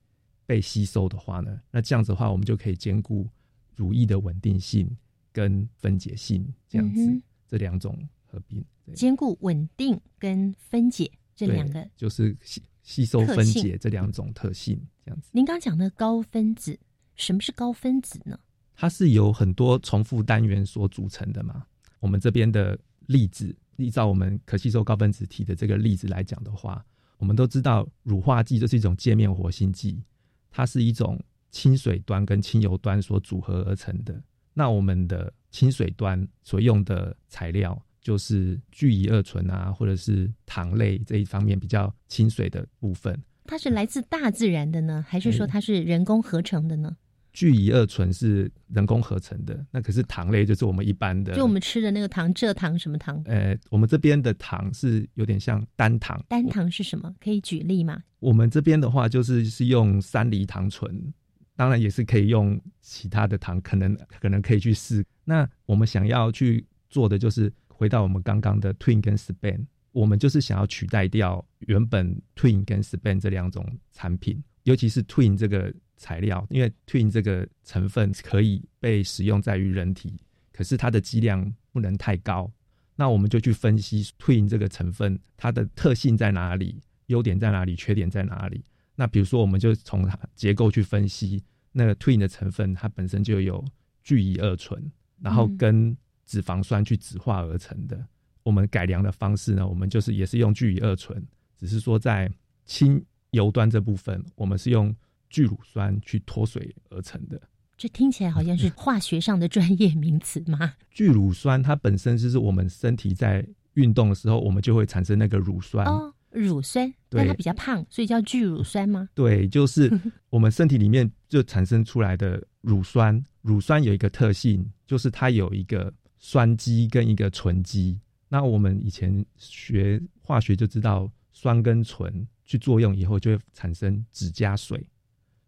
[0.47, 3.29] 被吸收的话呢，那这样子的话，我们就可以兼顾
[3.75, 4.89] 乳液的稳定性
[5.33, 7.21] 跟分解性，这样子。
[7.47, 11.89] 这两种合并，兼顾稳定跟分解这对两个。
[11.97, 12.37] 就是
[12.85, 15.31] 吸吸收分解这两种特性，这样子。
[15.33, 16.79] 您刚讲的高分子，
[17.17, 18.39] 什么是高分子呢？
[18.77, 21.65] 它是由很多重复单元所组成的嘛。
[21.99, 26.85] 我们这边的例子，依照我们可吸收高分子体的这个例子来讲的话，
[27.17, 30.03] 我们都知道乳化剂就是一种界面活性剂，
[30.51, 31.19] 它是一种
[31.51, 34.23] 亲水端跟亲油端所组合而成的。
[34.53, 43.19] 那我们的亲水端所用的材料就是聚乙二醇啊，或者是糖类这一方面比较亲水的部分。
[43.47, 46.97] 它是来自大自然的呢，还是说它是人工合成的呢？
[47.33, 53.21] 聚乙二醇是人工合成的，那可是糖类就是我们一般的，就我们吃的那个糖，蔗糖什么糖？
[53.25, 57.13] 呃，我们这边的糖是有点像单糖，单糖是什么？
[57.21, 58.01] 可以举例吗？
[58.21, 61.13] 我们这边的话就是是用三梨糖醇，
[61.57, 65.05] 当然也是可以用其他的糖，可能可能可以去试。
[65.25, 80.17] 那我们想要去做的就是回到我们刚刚的 Twin 跟 Span，我们就是想要取代掉原本 Twin 跟 Span 这两种产品，尤其是 Twin 这个材料，因为 Twin 这个成分可以被使用在于人体，
[80.53, 82.51] 可是它的剂量不能太高。
[82.97, 88.65] 那我们就去分析 Twin 这个成分它的特性在哪里，优点在哪里，缺点在哪里。
[88.95, 93.65] 那比如说，我们就从它结构去分析，那个 Twin 的成分它本身就有
[94.05, 98.05] 聚乙二醇，然后跟脂肪酸去酯化而成的。
[98.43, 101.25] 我们改良的方式呢，我们就是也是用聚乙二醇，
[101.57, 102.31] 只是说在
[102.67, 104.95] 氢油端这部分，我们是用
[105.31, 107.41] 聚乳酸去脱水而成的。
[107.77, 110.75] 这听起来好像是 化学上的专业名词吗？
[110.91, 115.85] 聚乳酸它本身就是我们身体在运动的时候，我们就会产生那个乳酸。
[115.87, 119.09] 哦，乳酸，对但它比较胖，所以叫聚乳酸吗？
[119.15, 119.91] 对，就是
[120.31, 123.25] 我们身体里面就产生出来的乳酸。
[123.43, 125.93] 乳酸有一个特性，就是它有一个
[126.27, 128.01] 酸基跟一个醇基。
[128.31, 134.89] 那我们以前学化学就知道，酸跟醇去作用以后，就会产生酯加水，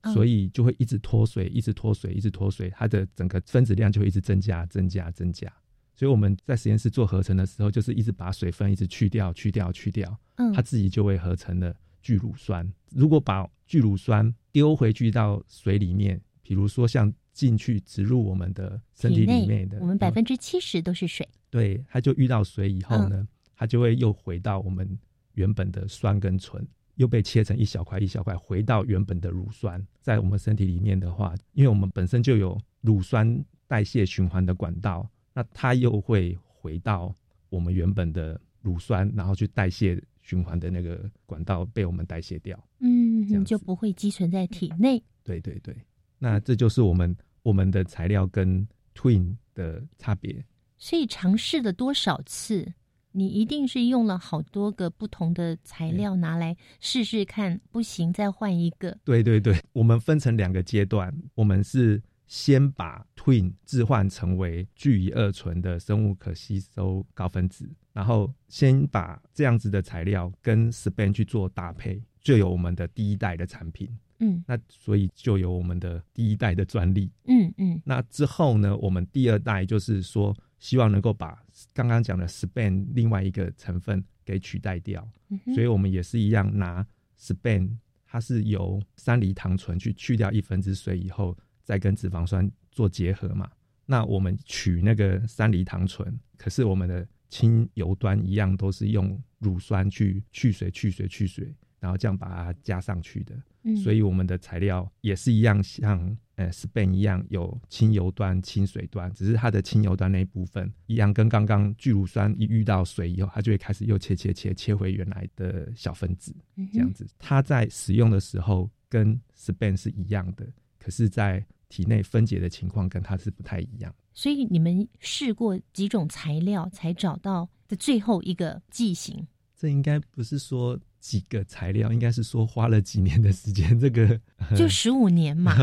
[0.02, 5.50] 嗯所以就会一直脱水，一直脱水，一直脱水，它的整个分子量就会一直增加、增加、增加。
[5.94, 12.70] 所以我们在实验室做合成的时候，就是一直把水分一直去掉、去掉、去掉，嗯它自己就会合成了聚乳酸。
[12.90, 21.28] 如果把聚乳酸丢回去到水里面，比如说像进去植入我们的身体里面的，我们百嗯分之七十都是水。
[21.50, 24.88] 对，它就遇到水以后嗯呢，它就会又回到我们
[25.34, 29.86] 原本的酸跟醇，又被切成一小块一小块，回到原本的乳酸。
[30.00, 37.14] 在我们身体里面的话，因为我们本身就有乳酸代谢循环的管道，那它又会回到
[37.50, 42.58] 我们原本的乳酸，然后去代谢循环的那个管道被我们代谢掉。
[42.80, 45.02] 嗯，就不会积存在体内。
[45.22, 45.76] 对对对，
[46.18, 50.44] 那这就是我们我们的材料跟 Twin 的差别。
[50.78, 52.74] 所以尝试了多少次，
[53.12, 58.98] 你一定是用了好多个不同的材料拿来试试看，不行再换一个。
[59.04, 73.88] 对对对，我们分成两个阶段，我们是先把 Twin 置换成为聚乙二醇的生物可吸收高分子，然后先把这样子的材料跟 Span 去做搭配，就有我们的第一代的产品。
[74.18, 77.10] 嗯那所以就有我们的第一代的专利。
[77.24, 81.42] 嗯嗯，那之后呢，我们第二代就是说，希望能够把
[81.72, 85.06] 刚刚讲的 Span 另外一个成分给取代掉。
[85.28, 86.86] 嗯所以我们也是一样拿
[87.18, 93.50] Span，它是由三梨糖醇去去掉一分之水以后，再跟脂肪酸做结合嘛，
[93.84, 103.36] 那我们取那个三梨糖醇，可是我们的氢油端一样都是用乳酸去去水、去水、去水，然后这样把它加上去的。
[103.66, 117.06] 嗯所以我们的材料也是一样，像呃 Spain 一样有清油端、清水端，只是它的清油端那一部分一样，跟刚刚聚乳酸一遇到水以后，它就会开始又切切切切回原来的小分子，嗯这样子。
[117.18, 120.46] 它在使用的时候跟 Spain 是一样的，
[120.78, 123.92] 可是，在体内分解的情况跟它是不太一样。
[124.14, 129.26] 所以你们试过几种材料，才找到的最后一个剂型？
[129.56, 133.64] 这应该不是说几个材料，应该是说花了几年的时间。
[133.78, 134.20] 这个
[134.56, 135.54] 就十五年嘛，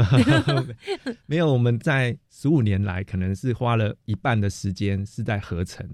[1.28, 5.86] 没有，我们在十五年来可能是花了一半的时间是在合成，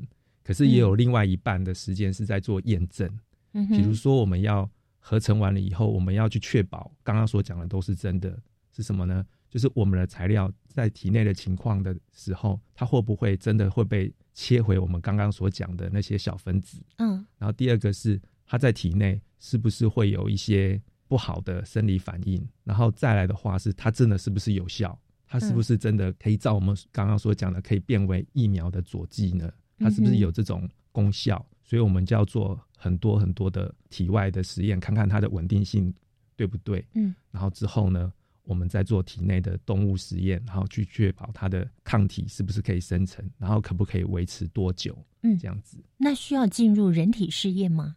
[0.44, 3.10] 可是也有另外一半的时间是在做验证。
[3.54, 4.70] 嗯比如说，我们要
[5.00, 8.40] 合成完了以后，我们要去确保刚刚所讲的都是真的，
[8.72, 9.26] 是什么呢？
[9.50, 16.80] 就是我们的材料在体内的情况的时候，它会不会真的会被切回我们刚刚所讲的那些小分子？
[16.98, 22.48] 嗯然后第二个是它在体内是不是会有一些不好的生理反应？
[22.64, 24.98] 然后再来的话是它真的是不是有效？
[25.26, 29.52] 它是不是真的可以照我们刚刚所讲的可以变为疫苗的佐剂呢？
[29.78, 31.44] 它是不是有这种功效？
[31.64, 35.94] 所以我们就要做很多很多的体外的实验，看看它的稳定性
[36.36, 36.84] 对不对。
[36.96, 38.12] 嗯，然后之后呢，
[38.44, 44.98] 我们再做体内的动物实验，然后去确保它的抗体是不是可以生成，然后可不可以维持多久？
[45.22, 45.78] 嗯，这样子。
[45.98, 47.96] 那需要进入人体试验吗？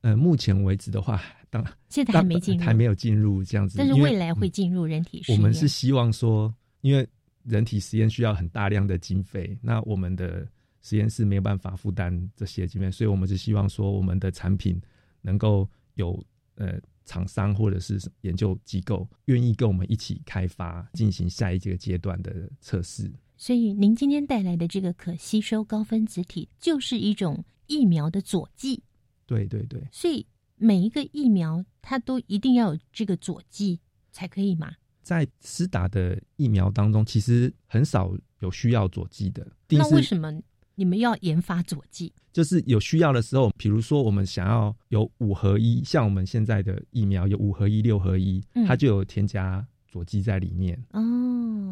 [0.00, 1.20] 呃，目前为止的话，
[1.50, 3.78] 当现在还没进入还没有进入这样子。
[3.78, 5.42] 但是未来会进入人体实验我。
[5.42, 7.06] 们是希望说，因为
[7.44, 10.46] 人体实验需要很大量的经费，那我们的
[10.82, 14.80] 实验室没有办法负担这些经费，所以我们是希望说，我们的产品
[15.20, 16.22] 能够有
[16.54, 23.10] 呃厂商或者是研究机构愿意跟我们一起开发，进行下一个阶段的测试。
[23.36, 28.82] 所以您今天带来的这个可吸收高分子体，就是一种疫苗的佐剂。
[29.28, 30.26] 对对对，所以
[30.56, 33.78] 每一个疫苗它都一定要有这个佐剂
[34.10, 34.72] 才可以嘛？
[35.02, 39.46] 在施打的疫苗当中，其实很少有需要佐剂的。
[39.68, 40.32] 那为什么
[40.74, 42.12] 你们要研发佐剂？
[42.32, 50.78] 就是有需要的时候，比如说我们想要有五合一，像我们现在的疫苗有五合一、六合一，嗯它就有添加佐剂在里面。
[50.92, 51.00] 哦，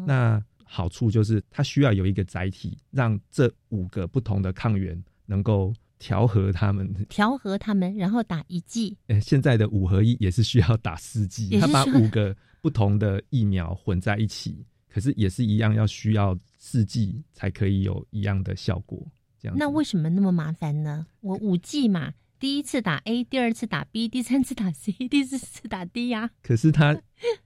[0.07, 6.93] 那好处就是它需要有一个载体，让这五个不同的抗原能够调和他们。
[7.09, 8.97] 调和他们，然后打一剂。
[9.07, 18.99] 呃，现在的五合一也是需要打四剂，他把五个不同的疫苗混在一起，可是也是一样要需要四剂才可以有一样的效果。
[19.39, 21.05] 这样那为什么那么麻烦呢？
[21.21, 26.99] 我五剂嘛，第一次打 A，第二次打 B，第三次打 C， 第四次打 D 呀、可是他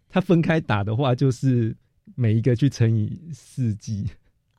[0.09, 1.75] 他分开打的话，就是
[2.15, 4.07] 每一个去乘以四剂。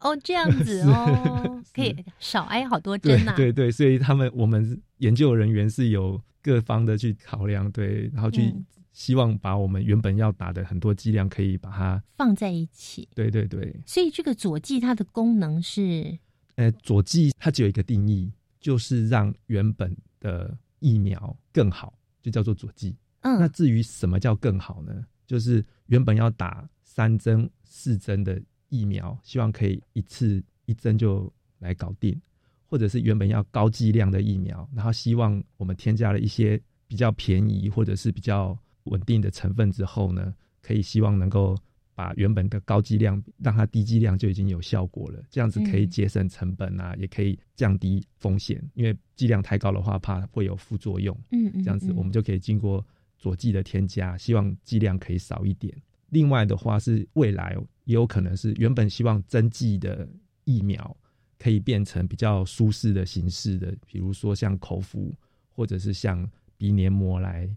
[0.02, 13.08] 哦，这样子 哦，可以少挨好多针呐、对对，所以他们我们研究人员是有各方的去考量，对，然后去嗯希望把我们原本要打的很多剂量可以把它，放在一起。
[13.14, 16.18] 对对对，所以这个佐剂它的功能是，
[16.56, 18.30] 呃，佐剂它只有一个定义，
[18.60, 22.94] 就是让原本的疫苗更好，就叫做佐剂。
[23.22, 24.92] 嗯那至于什么叫更好呢？
[25.26, 28.38] 就是原本要打三针、四针的
[28.72, 32.18] 疫苗，希望可以一次一针就来搞定，
[32.66, 36.58] 或者是原本要高剂量的疫苗，然后希望我们添加了一些
[36.88, 41.54] 比较便宜或者是比较稳定的成分之后呢，可以希望能够
[41.94, 51.14] 把原本的高剂量让它低剂量就已经有效果了，这样子可以嗯节省成本啊，也可以降低风险，因为剂量太高的话，怕会有副作用。
[51.32, 52.84] 嗯嗯这样子嗯我们就可以经过
[53.18, 55.72] 佐剂的添加，希望剂量可以少一点。
[56.08, 60.08] 另外的话是未来也有可能是原本希望针剂的
[60.44, 60.96] 疫苗
[61.38, 65.14] 可以变成比较舒适的形式的，比如说像口服
[65.50, 67.48] 或者是像鼻黏膜来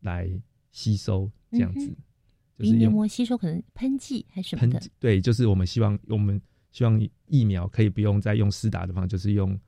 [0.00, 0.30] 来
[0.70, 1.86] 吸收这样子。
[1.88, 1.96] 鼻
[2.56, 9.58] 就是用黏膜吸收可能喷剂还是什么的喷剂，对，就是我们希望我们希望疫苗可以不用再用施打的方法，就是用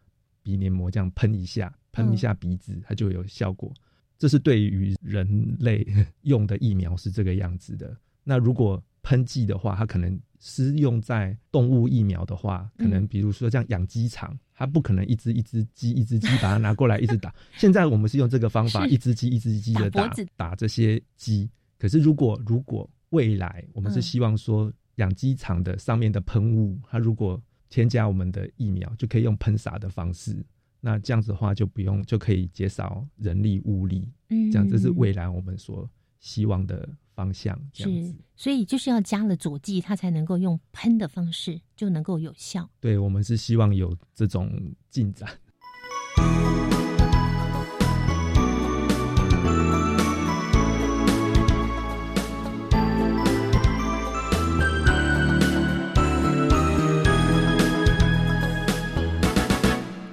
[0.42, 3.74] 鼻黏膜这样喷一下，喷一下鼻子，它就有效果。
[4.16, 5.84] 这是对于人类
[6.22, 7.94] 用的疫苗是这个样子的。
[8.22, 17.32] 那如果喷剂的话，它可能施用在动物疫苗的话，可能嗯比如说像养鸡场，它不可能一只一只鸡一只鸡把它拿过来一直打。
[17.56, 21.48] 现在我们是用这个方法，一只鸡一只鸡的打打这些鸡。
[21.78, 30.44] 可是如果如果未来我们是嗯希望说养鸡场的上面的喷雾，它如果添加我们的疫苗，就可以用喷洒的方式。
[30.80, 34.10] 那这样子的话就不用，就可以减少人力物力。
[34.30, 35.88] 嗯这样这是未来我们所
[36.18, 37.58] 希望的方向。
[37.72, 42.68] 是，所以就是要加了佐剂，它才能够用喷的方式就能够有效。
[42.78, 44.48] 对，我们是希望有这种
[44.90, 45.28] 进展。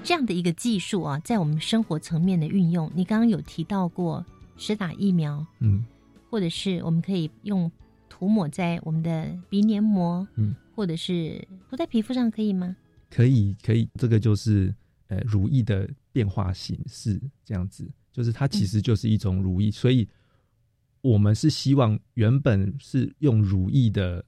[0.06, 4.24] 这样的一个技术啊，在我们生活层面的运用，你刚刚有提到过，
[4.58, 5.84] 实打疫苗，嗯，
[6.34, 7.72] 或者是我们可以用
[8.10, 12.76] 涂抹在我们的鼻黏膜，嗯，或者是涂在皮肤上，可以吗？
[13.08, 14.74] 可以，可以，这个就是
[15.10, 20.10] 呃乳液的变化形式，这样子，就是它其实就是一种乳液，所以
[21.02, 24.26] 我们是希望原本是用乳液的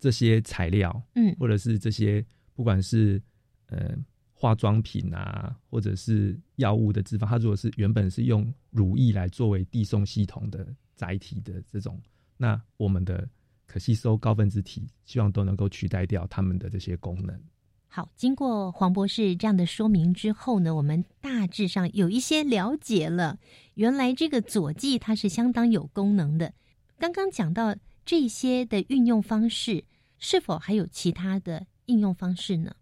[0.00, 2.24] 这些材料，嗯，或者是这些
[2.54, 3.22] 不管是
[3.66, 3.94] 呃。
[4.34, 12.00] 化妆品啊，或者是药物的脂肪，它如果是原本是用乳液来作为递送系统的载体的这种，
[12.36, 13.28] 那我们的
[13.66, 17.40] 可吸收高分子体希望都能够取代掉它们的这些功能。
[17.88, 23.38] 好，经过黄博士这样的说明之后呢，我们大致上有一些了解了，
[23.74, 26.54] 原来这个佐剂它是相当有功能的。
[26.98, 29.84] 刚刚讲到这些的运用方式，
[30.18, 32.74] 是否还有其他的应用方式呢？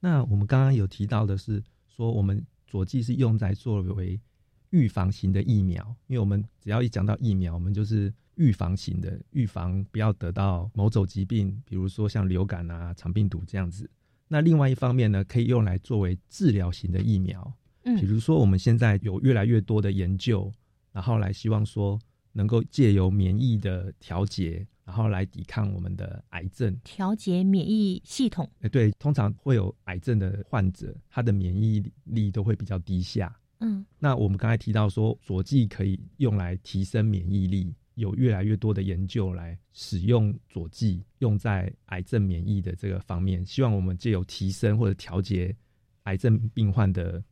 [0.00, 4.20] 那我们刚刚有提到的是说，我们佐剂是用在作为
[4.70, 13.88] 预防型的疫苗，因为我们只要一讲到疫苗，我们就是预防型的，预防不要得到某种疾病，比如说像流感啊、肠病毒这样子。
[14.28, 17.52] 那另外一方面呢，可以用来作为治疗型的疫苗，
[17.84, 20.52] 嗯，比如说我们现在有越来越多的研究，
[20.92, 21.98] 然后来希望说
[22.32, 24.66] 能够借由免疫的调节。
[24.84, 28.50] 然后来抵抗我们的癌症，调节免疫系统。
[28.62, 33.38] 哎，对，通常会有癌症的患者，他的免疫力都会比较低下。
[33.60, 45.54] 嗯，那我们刚才提到说，佐剂可以用来提升免疫力，有越来越多的研究来使用佐剂用在癌症免疫的这个方面，希望我们借由提升或者调节
[46.04, 47.22] 癌症病患的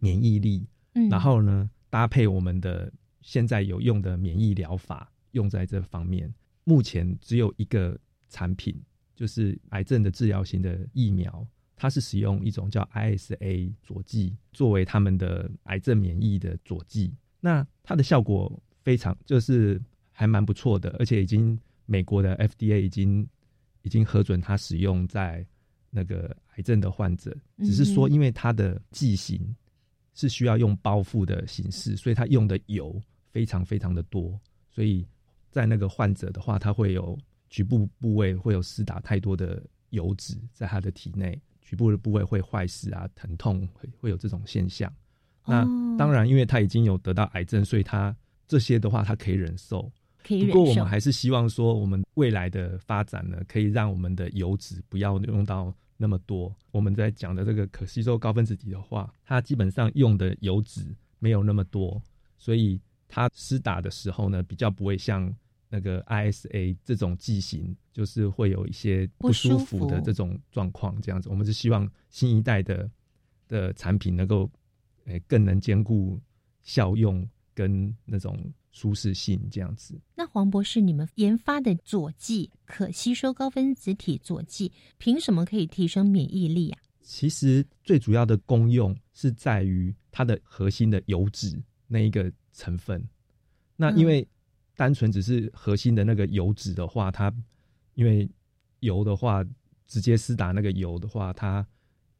[0.00, 6.32] 免疫力，嗯，然后呢，搭配我们的现在有用的免疫疗法用在这方面。
[6.64, 7.96] 目前只有一个
[8.28, 8.74] 产品，
[9.14, 11.46] 就是癌症的治疗型的疫苗，
[11.76, 17.14] 它是使用一种叫 ISA 佐剂作为他们的癌症免疫的佐剂。
[17.40, 23.26] 那它的效果非常，就是还蛮不错的，而且已经美国的 FDA 已经
[23.82, 25.46] 已经核准它使用在
[25.90, 27.36] 那个癌症的患者。
[27.58, 29.54] 只是说，因为它的剂型
[30.14, 33.00] 是需要用包覆的形式，所以它用的油
[33.30, 35.06] 非常非常的多，所以。
[35.50, 37.16] 在那个患者的话，他会有
[37.48, 44.92] 局部部位会有施打太多的油脂在他的体内，局部的部位会坏死啊，疼痛会会有这种现象。
[45.46, 45.64] 那
[45.98, 48.14] 当然，因为他已经有得到癌症，所以他
[48.46, 49.90] 这些的话他可以忍受。
[50.22, 56.54] 可以不过我们还是希望说，我们未来的发展呢，可以让我们的油脂不要用到那么多。
[56.70, 62.00] 我们在讲的这个可吸收高分子体的话，它基本上用的油脂没有那么多，
[62.38, 65.34] 所以它施打的时候呢，比较不会像。
[65.74, 72.88] 那个 ISA 这种剂型就是会有一些不舒服的这种状况，这样子，我们是希望新一代的
[73.48, 74.48] 的产品能够
[75.06, 76.16] 诶更能兼顾
[76.62, 78.38] 效用跟那种
[78.70, 80.00] 舒适性，这样子。
[80.14, 86.78] 那黄博士，你们研发的佐剂可吸收高分子体佐剂，凭什么可以提升免疫力啊？
[87.00, 93.04] 其实最主要的功用是在于它的核心的油脂那一个成分，
[93.74, 94.24] 那因为。
[94.76, 97.32] 单纯只是核心的那个油脂的话，它
[97.94, 98.28] 因为
[98.80, 99.44] 油的话，
[99.86, 101.64] 直接施打那个油的话，它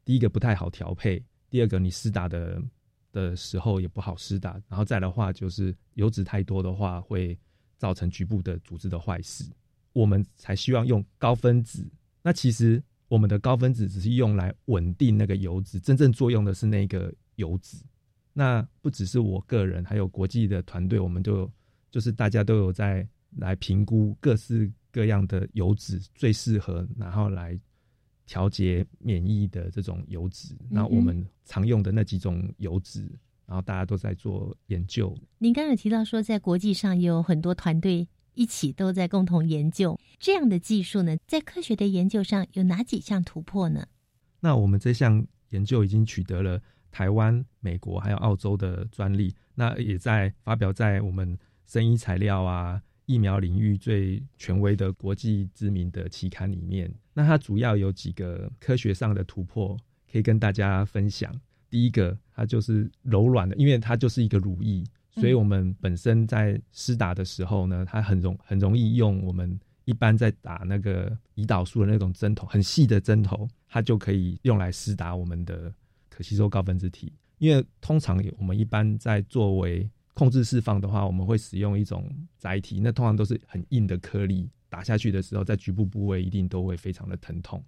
[0.04, 2.62] 第一个不太好调配，第二个你施打的
[3.10, 7.36] 的时候也不好施打，然后再的话就是油脂太多的话，会
[7.76, 9.50] 造成局部的组织的坏死。
[9.92, 11.84] 我们才希望用高分子，
[12.22, 17.78] 那其实我们的高分子只是用来稳定那个油脂，真正作用的是那个油脂。
[18.32, 21.50] 那不只是我个人，还有国际的团队，我们就。
[21.94, 27.56] 就是大家都有在来评估各式各样的油脂最适合，然后来
[28.26, 30.56] 调节免疫的这种油脂。
[30.68, 33.02] 那我们常用的那几种油脂，
[33.46, 35.16] 然后大家都在做研究。
[35.38, 41.16] 您刚刚提到说，在国际上也有很多团队一起都在共同研究这样的技术呢。
[41.28, 43.86] 在科学的研究上有哪几项突破呢？
[44.40, 51.38] 那我们这项研究已经取得了台湾、美国还有澳洲的专利，那也在发表在我们。
[51.66, 59.76] 生医材料啊，疫苗领域最权威的国际知名的期刊里面，那它主要有几个科学上的突破
[60.10, 61.34] 可以跟大家分享。
[61.68, 64.84] 第一个，它就是柔软的，因为它就是一个乳液，
[65.14, 75.74] 所以我们本身在施打的时候呢，它很容很容易用我们一般在打那个胰岛素的那种针头，很细的针头，它就可以用来施打我们的
[76.08, 77.12] 可吸收高分子体。
[77.38, 87.62] 因为通常我们一般在作为控制释放的话，我们会使用一种载体，那通常都是很硬的颗粒，打下去的时候，在局部部位一定都会非常的疼痛。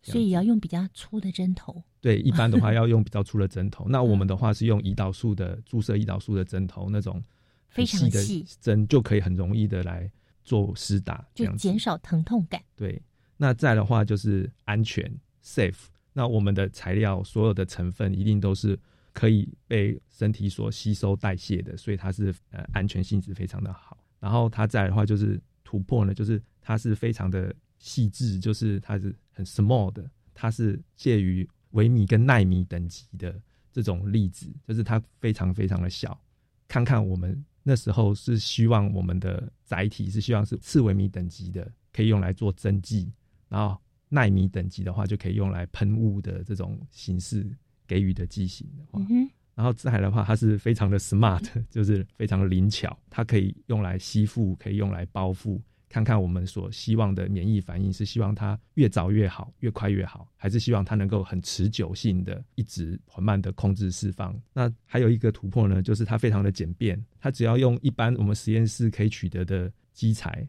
[0.00, 1.82] 所以要用比较粗的针头。
[2.00, 3.86] 对，一般的话要用比较粗的针头。
[3.88, 7.22] 那我们的话是用胰岛素的注射胰岛素的针头，那种
[7.68, 10.10] 非常细的针就可以很容易的来
[10.44, 12.62] 做施打，就减少疼痛感。
[12.76, 13.02] 对，
[13.36, 15.12] 那再的话就是安全
[15.42, 15.86] safe。
[16.12, 18.78] 那我们的材料所有的成分一定都是
[19.18, 23.98] 可以被身体所吸收代谢的，所以它是呃安全性质非常的好。
[24.20, 29.14] 然后它再的话就是突破呢，就是它是非常的细致，就是它是。
[29.38, 33.40] 很 small 的，它是介于微米跟纳米等级的
[33.70, 36.20] 这种粒子，就是它非常非常的小。
[36.66, 43.12] 看看我们那时候是希望我们的载体是希望是次微米等级的，可以用来做针剂，
[43.48, 47.48] 然后纳米等级的话就可以用来喷雾的这种形式
[47.88, 55.60] 给予的剂型的话，嗯然后自海的话，它是非常的 smart， 就是非常的灵巧，它可以用来吸附，可以用来包覆。
[55.88, 64.38] 看看我们所希望的免疫反应是希望它越早越好，越快越好，还是希望它能够很持久性的一直缓慢的控制释放？
[64.52, 70.46] 那还有一个突破呢，就是它非常的简便，它只要用一般我们实验室可以取得的基材，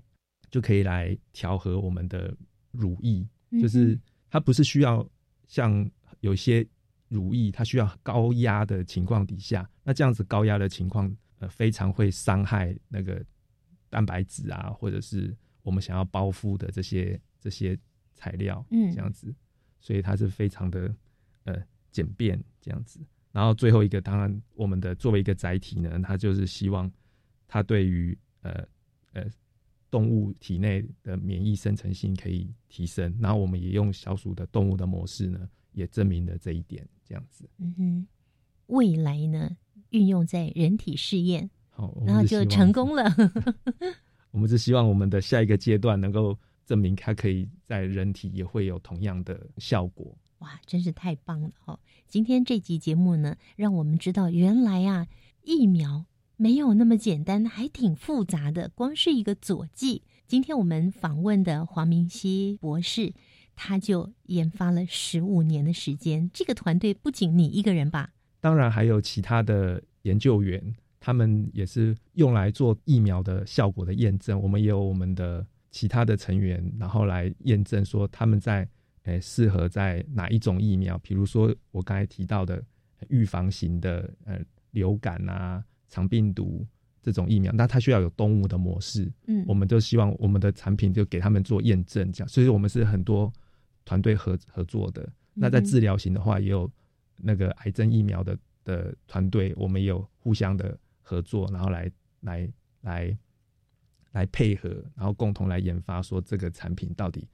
[0.52, 2.36] 就可以来调和我们的
[2.72, 3.26] 乳液，
[3.62, 3.98] 就是
[4.30, 5.10] 它不是需要
[5.48, 6.68] 像有些
[7.10, 13.22] 乳液，它需要高压的情况底下，那这样子高压的情况，呃，非常会伤害那个。
[13.92, 17.76] 蛋白质啊，或者是我们想要包覆的这些这些
[18.14, 19.34] 材料，嗯，这样子，
[19.80, 20.94] 所以它是非常的
[21.46, 21.60] 呃
[21.92, 23.00] 简便这样子。
[23.32, 26.92] 然后最后一个，当然我们的作为一个载体呢，它就是希望
[27.48, 28.64] 它对于呃
[29.14, 29.26] 呃
[29.90, 33.18] 动物体内的免疫生成性可以提升。
[33.20, 35.50] 然后我们也用小鼠的动物的模式呢，
[35.80, 37.50] 也证明了这一点，这样子。
[37.58, 38.08] 嗯哼，
[38.68, 39.56] 未来呢，
[39.90, 41.50] 运用在人体试验。
[41.70, 43.06] 好然后就成功了。
[44.32, 50.14] 我们是希望我们的下一个阶段能够证明它可以在人体也会有同样的效果。
[50.40, 51.80] 哇，真是太棒了哈！
[52.06, 55.08] 今天这集节目呢，让我们知道原来啊，
[55.44, 56.06] 疫苗
[56.36, 58.70] 没有那么简单，还挺复杂的。
[58.76, 63.14] 光是一个佐剂，今天我们访问的黄明熙博士，
[63.62, 66.32] 他就研发了十五年的时间。
[66.34, 68.14] 这个团队不仅你一个人吧？
[68.40, 70.74] 当然还有其他的研究员。
[71.02, 74.40] 他们也是用来做疫苗的效果的验证。
[74.42, 78.68] 我们也有我们的其他的成员，然后来验证说他们在
[79.04, 82.62] 诶适合在哪一种疫苗，比如说我刚才提到的
[83.08, 84.40] 预防型的呃
[84.72, 86.66] 流感啊、肠病毒
[87.02, 89.10] 这种疫苗，那它需要有动物的模式。
[89.28, 92.28] 嗯，我们就希望我们的产品就给他们做验证，这样。
[92.28, 93.32] 所以我们是很多
[93.90, 95.12] 团队合合作的。
[95.34, 96.70] 那在治疗型的话，也有
[97.18, 100.78] 那个癌症疫苗的的团队，我们也有互相的。
[101.02, 102.48] 合作，然后来来
[102.82, 103.18] 来
[104.12, 107.28] 来配合，然后共同来研发，说这个产品到底，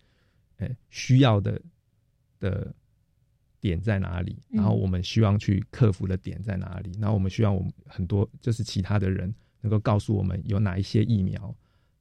[0.56, 1.62] 呃，需要的
[2.40, 2.74] 的
[3.60, 4.42] 点在哪里？
[4.48, 6.98] 然后我们希望去克服的点在哪里？
[7.02, 11.54] 然后我们希望我们很多就是其他的人能够告诉我们有哪一些疫苗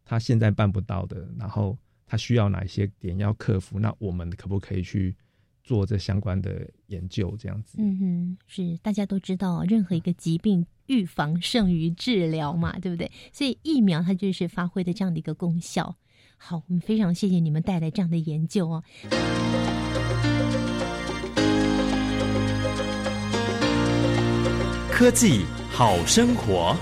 [0.05, 1.77] 他现在办不到的，然后
[2.07, 3.79] 他需要哪一些点要克服？
[3.79, 5.15] 那我们可不可以去
[5.63, 7.37] 做这相关的研究？
[7.39, 10.67] 这样子，嗯哼，是大家都知道，任何一个疾病。
[10.87, 13.11] 预防胜于治疗嘛，对不对？
[13.33, 15.97] 所以疫苗它就是发挥的这样的一个功效。
[16.37, 18.85] 好，我们非常谢谢你们带来这样的研究哦。
[24.91, 26.77] 科技好生活。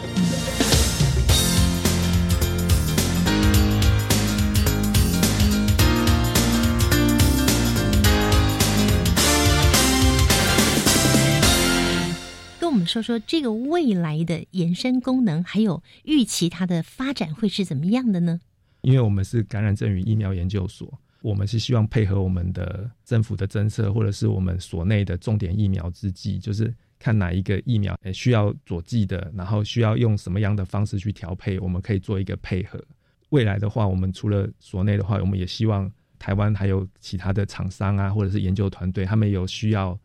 [12.82, 18.40] 们说说这个未来的延伸功能，还有预期它的发展会是怎么样的呢？
[18.80, 32.84] 因为我们是感染症与疫苗研究所，我们是希望配合我们的政府的政策，或者是我们所内的重点疫苗之际，就是看哪一个疫苗需要佐剂的，然后需要用什么样的方式去调配，我们可以做一个配合。
[33.28, 39.96] 未来的话，我们除了所内的话，我们也希望台湾还有其他的厂商啊，或者是研究团队，他们有需要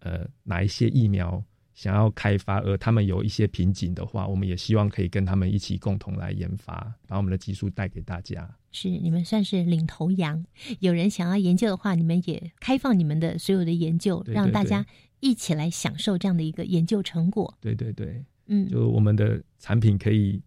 [0.00, 1.42] 呃哪一些疫苗。
[1.78, 8.52] 想要开发，而他们有一些瓶颈的话，我们也希望可以跟他们一起共同来研发，把我们的技术带给大家。
[8.72, 10.44] 是你们算是领头羊，
[10.80, 14.84] 有人想要研究的话，你们也开放你们的所有的研究，让大家
[15.20, 17.56] 一起来享受这样的一个研究成果。
[17.60, 20.42] 对对对，嗯，就我们的产品可以，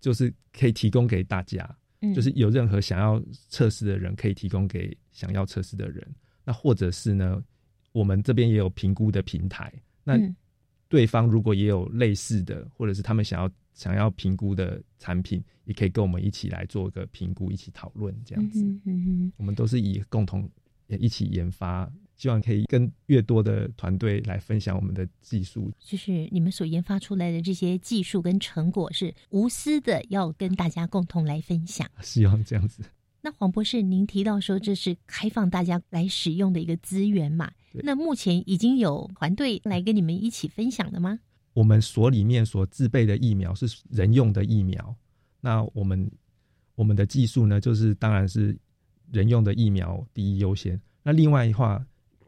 [0.00, 6.06] 就是可以提供给大家，嗯就是有任何想要测试的人，可以提供给想要测试的人。
[6.44, 7.42] 那或者是呢，
[7.90, 9.72] 我们这边也有评估的平台，
[10.04, 10.34] 那嗯
[10.88, 18.64] 对方如果也有类似的，或者是他们想要想要评估的产品，也可以跟我们一起来做个评估，一起讨论这样子。
[18.64, 20.50] 嗯哼嗯我们都是以共同
[20.88, 25.70] 也一起研发，希望可以跟越多的团队来分享我们的技术。
[25.78, 31.88] 就是你们所研发出来的这些技术跟成果是无私的，要跟大家共同来分享。
[32.02, 32.82] 希望这样子。
[33.22, 37.52] 那黄博士，您提到说这是开放大家来使用的一个资源嘛？
[37.72, 41.20] 那目前已经有团队来跟你们一起分享了吗？
[41.52, 44.94] 我们所里面所自备的疫苗是人用的疫苗，
[45.40, 46.10] 那我们
[46.74, 48.56] 我们的技术呢，就是当然是
[49.12, 50.80] 人用的疫苗第一优先。
[51.02, 51.84] 那另外的话，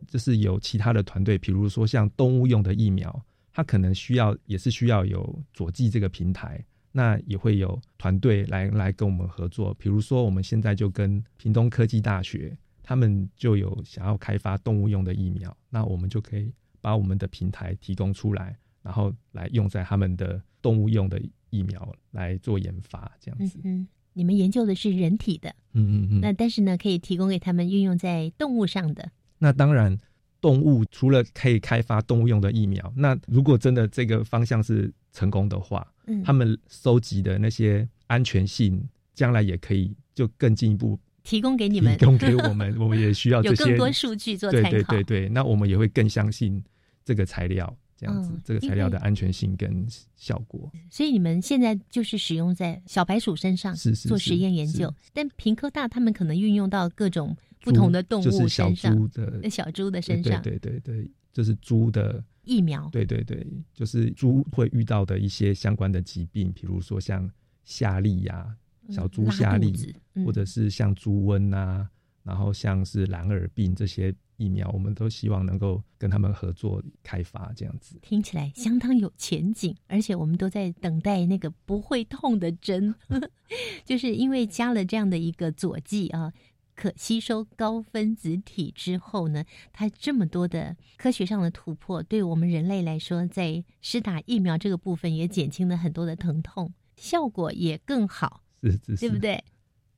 [0.08, 9.72] 就是有其他的团队，比如说像动物用的疫苗，它可能需要也是需要有佐剂这个平台，那也会有团队来来跟我们合作。
[9.74, 12.56] 比如说我们现在就跟屏东科技大学，
[12.92, 18.54] 他们就有想要开发动物用的疫苗，那我们就可以把我们的平台提供出来。
[18.82, 21.18] 然后来用在他们的动物用的
[21.48, 23.58] 疫苗来做研发，这样子。
[23.64, 26.20] 嗯，你们研究的是人体的，嗯嗯嗯。
[26.20, 29.10] 那但是呢，可以提供给他们运用在动物上的。
[29.38, 29.96] 那当然，
[30.40, 43.62] 动物除了可以开发动物用的疫苗，那如果真的这个方向是成功的话，嗯，他们收集的那些安全性，将来也可以就更进一步提供给你们，提供给我们， 我们也需要这些。
[43.62, 44.70] 有更多数据做参考。
[44.70, 46.62] 对对对对，那我们也会更相信
[47.04, 47.76] 这个材料。
[47.94, 67.30] 这样子，嗯这个材料的安全性跟效果，所以你们现在就是使用在小白鼠身上是是做实验研究，但平科大他们可能运用到各种不同的动物就是小身上，猪的小猪的身上，对对对对，就是猪的疫苗，对对对，就是猪会遇到的一些相关的疾病，比如说像
[67.64, 68.52] 下痢呀、
[68.92, 71.88] 小猪下痢，嗯、或者是像猪瘟啊，
[72.22, 74.14] 然后像是蓝耳病这些。
[74.38, 77.96] 疫苗，我们都希望能够跟他们合作开发，这样子。
[78.02, 82.92] 听起来相当有前景，而且我们都在等待那个不会痛的针，
[83.84, 86.32] 就是因为加了这样的一个佐剂啊，
[86.74, 99.42] 可吸收高分子体之后呢，它这么多的科学上的突破，对我们人类来说，在施打疫苗这个部分也减轻了很多的疼痛，效果也更好，是是，对不对？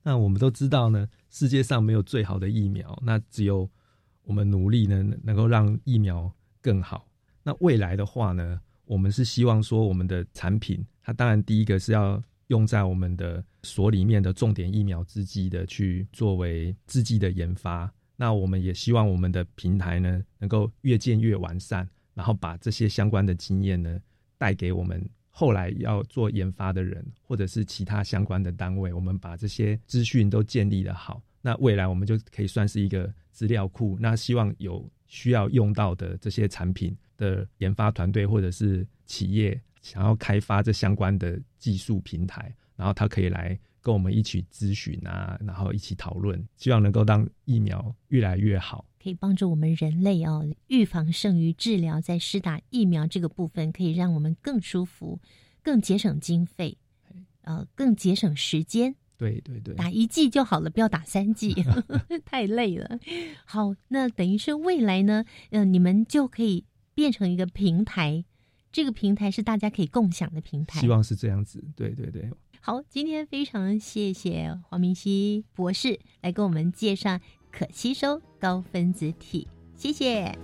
[0.03, 3.71] 那我们都知道呢，世界上没有最好的疫苗，那只有。
[4.27, 7.07] 我们努力呢，能够让疫苗更好。
[7.43, 17.93] 那未来的话呢，我们是希望说，我们的产品，它当然第一个是要用在我们的所里面的重点疫苗制剂的去作为制剂的研发。
[18.17, 24.01] 那我们也希望我们的平台呢，能够越建越完善，然后把这些相关的经验呢，
[24.39, 25.07] 带给我们
[25.37, 28.93] 后来要做研发的人，或者是其他相关的单位。
[28.93, 33.13] 我们把这些资讯都建立的好，那未来我们就可以算是一个。
[33.35, 55.21] 资料库，那希望有需要用到的这些产品的研发团队或者是企业想要开发这相关的技术平台，然后他可以来跟我们一起咨询啊，然后一起讨论，希望能够让疫苗越来越好，可以帮助我们人类哦，预防胜于治疗，在施打疫苗这个部分，可以让我们更舒服、
[55.63, 56.79] 更节省经费，
[57.43, 58.97] 呃，更节省时间。
[59.19, 61.55] 对对对，打一剂就好了，不要打三剂，
[62.25, 62.99] 太累了。
[63.45, 68.25] 好，那等于是未来呢，嗯、呃，你们就可以变成一个平台，
[68.73, 70.81] 这个平台是大家可以共享的平台。
[70.81, 72.31] 希望是这样子，对对对。
[72.61, 77.21] 好，今天非常谢谢黄明熙博士来给我们介绍
[77.57, 79.47] 可吸收高分子体，
[79.77, 80.37] 谢谢。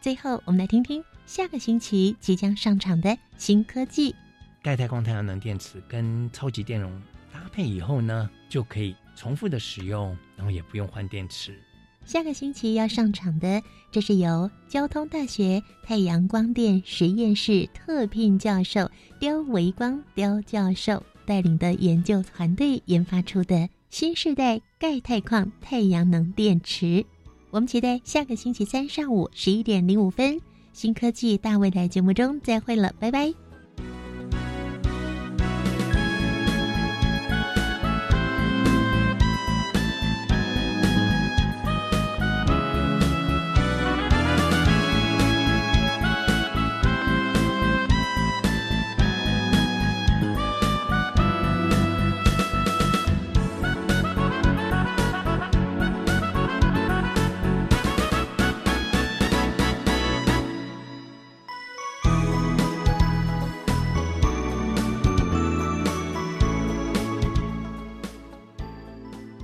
[0.00, 4.14] 最后，我们来听听下个星期即将上场的新科技。
[4.62, 6.92] 钙钛矿太阳能电池跟超级电容
[7.32, 11.60] 搭配以后呢，就可以重复的使用，然后也不用换电池。
[12.04, 13.60] 下个星期要上场的，
[13.90, 18.88] 这是由交通大学太阳光电实验室特聘教授
[19.18, 27.04] 刁维光刁教授带领的研究团队研发出的新世代钙钛矿太阳能电池。
[27.50, 30.40] 我们期待下个星期三上午十一点零五分，
[30.72, 33.45] 新科技大未来节目中再会了，拜拜。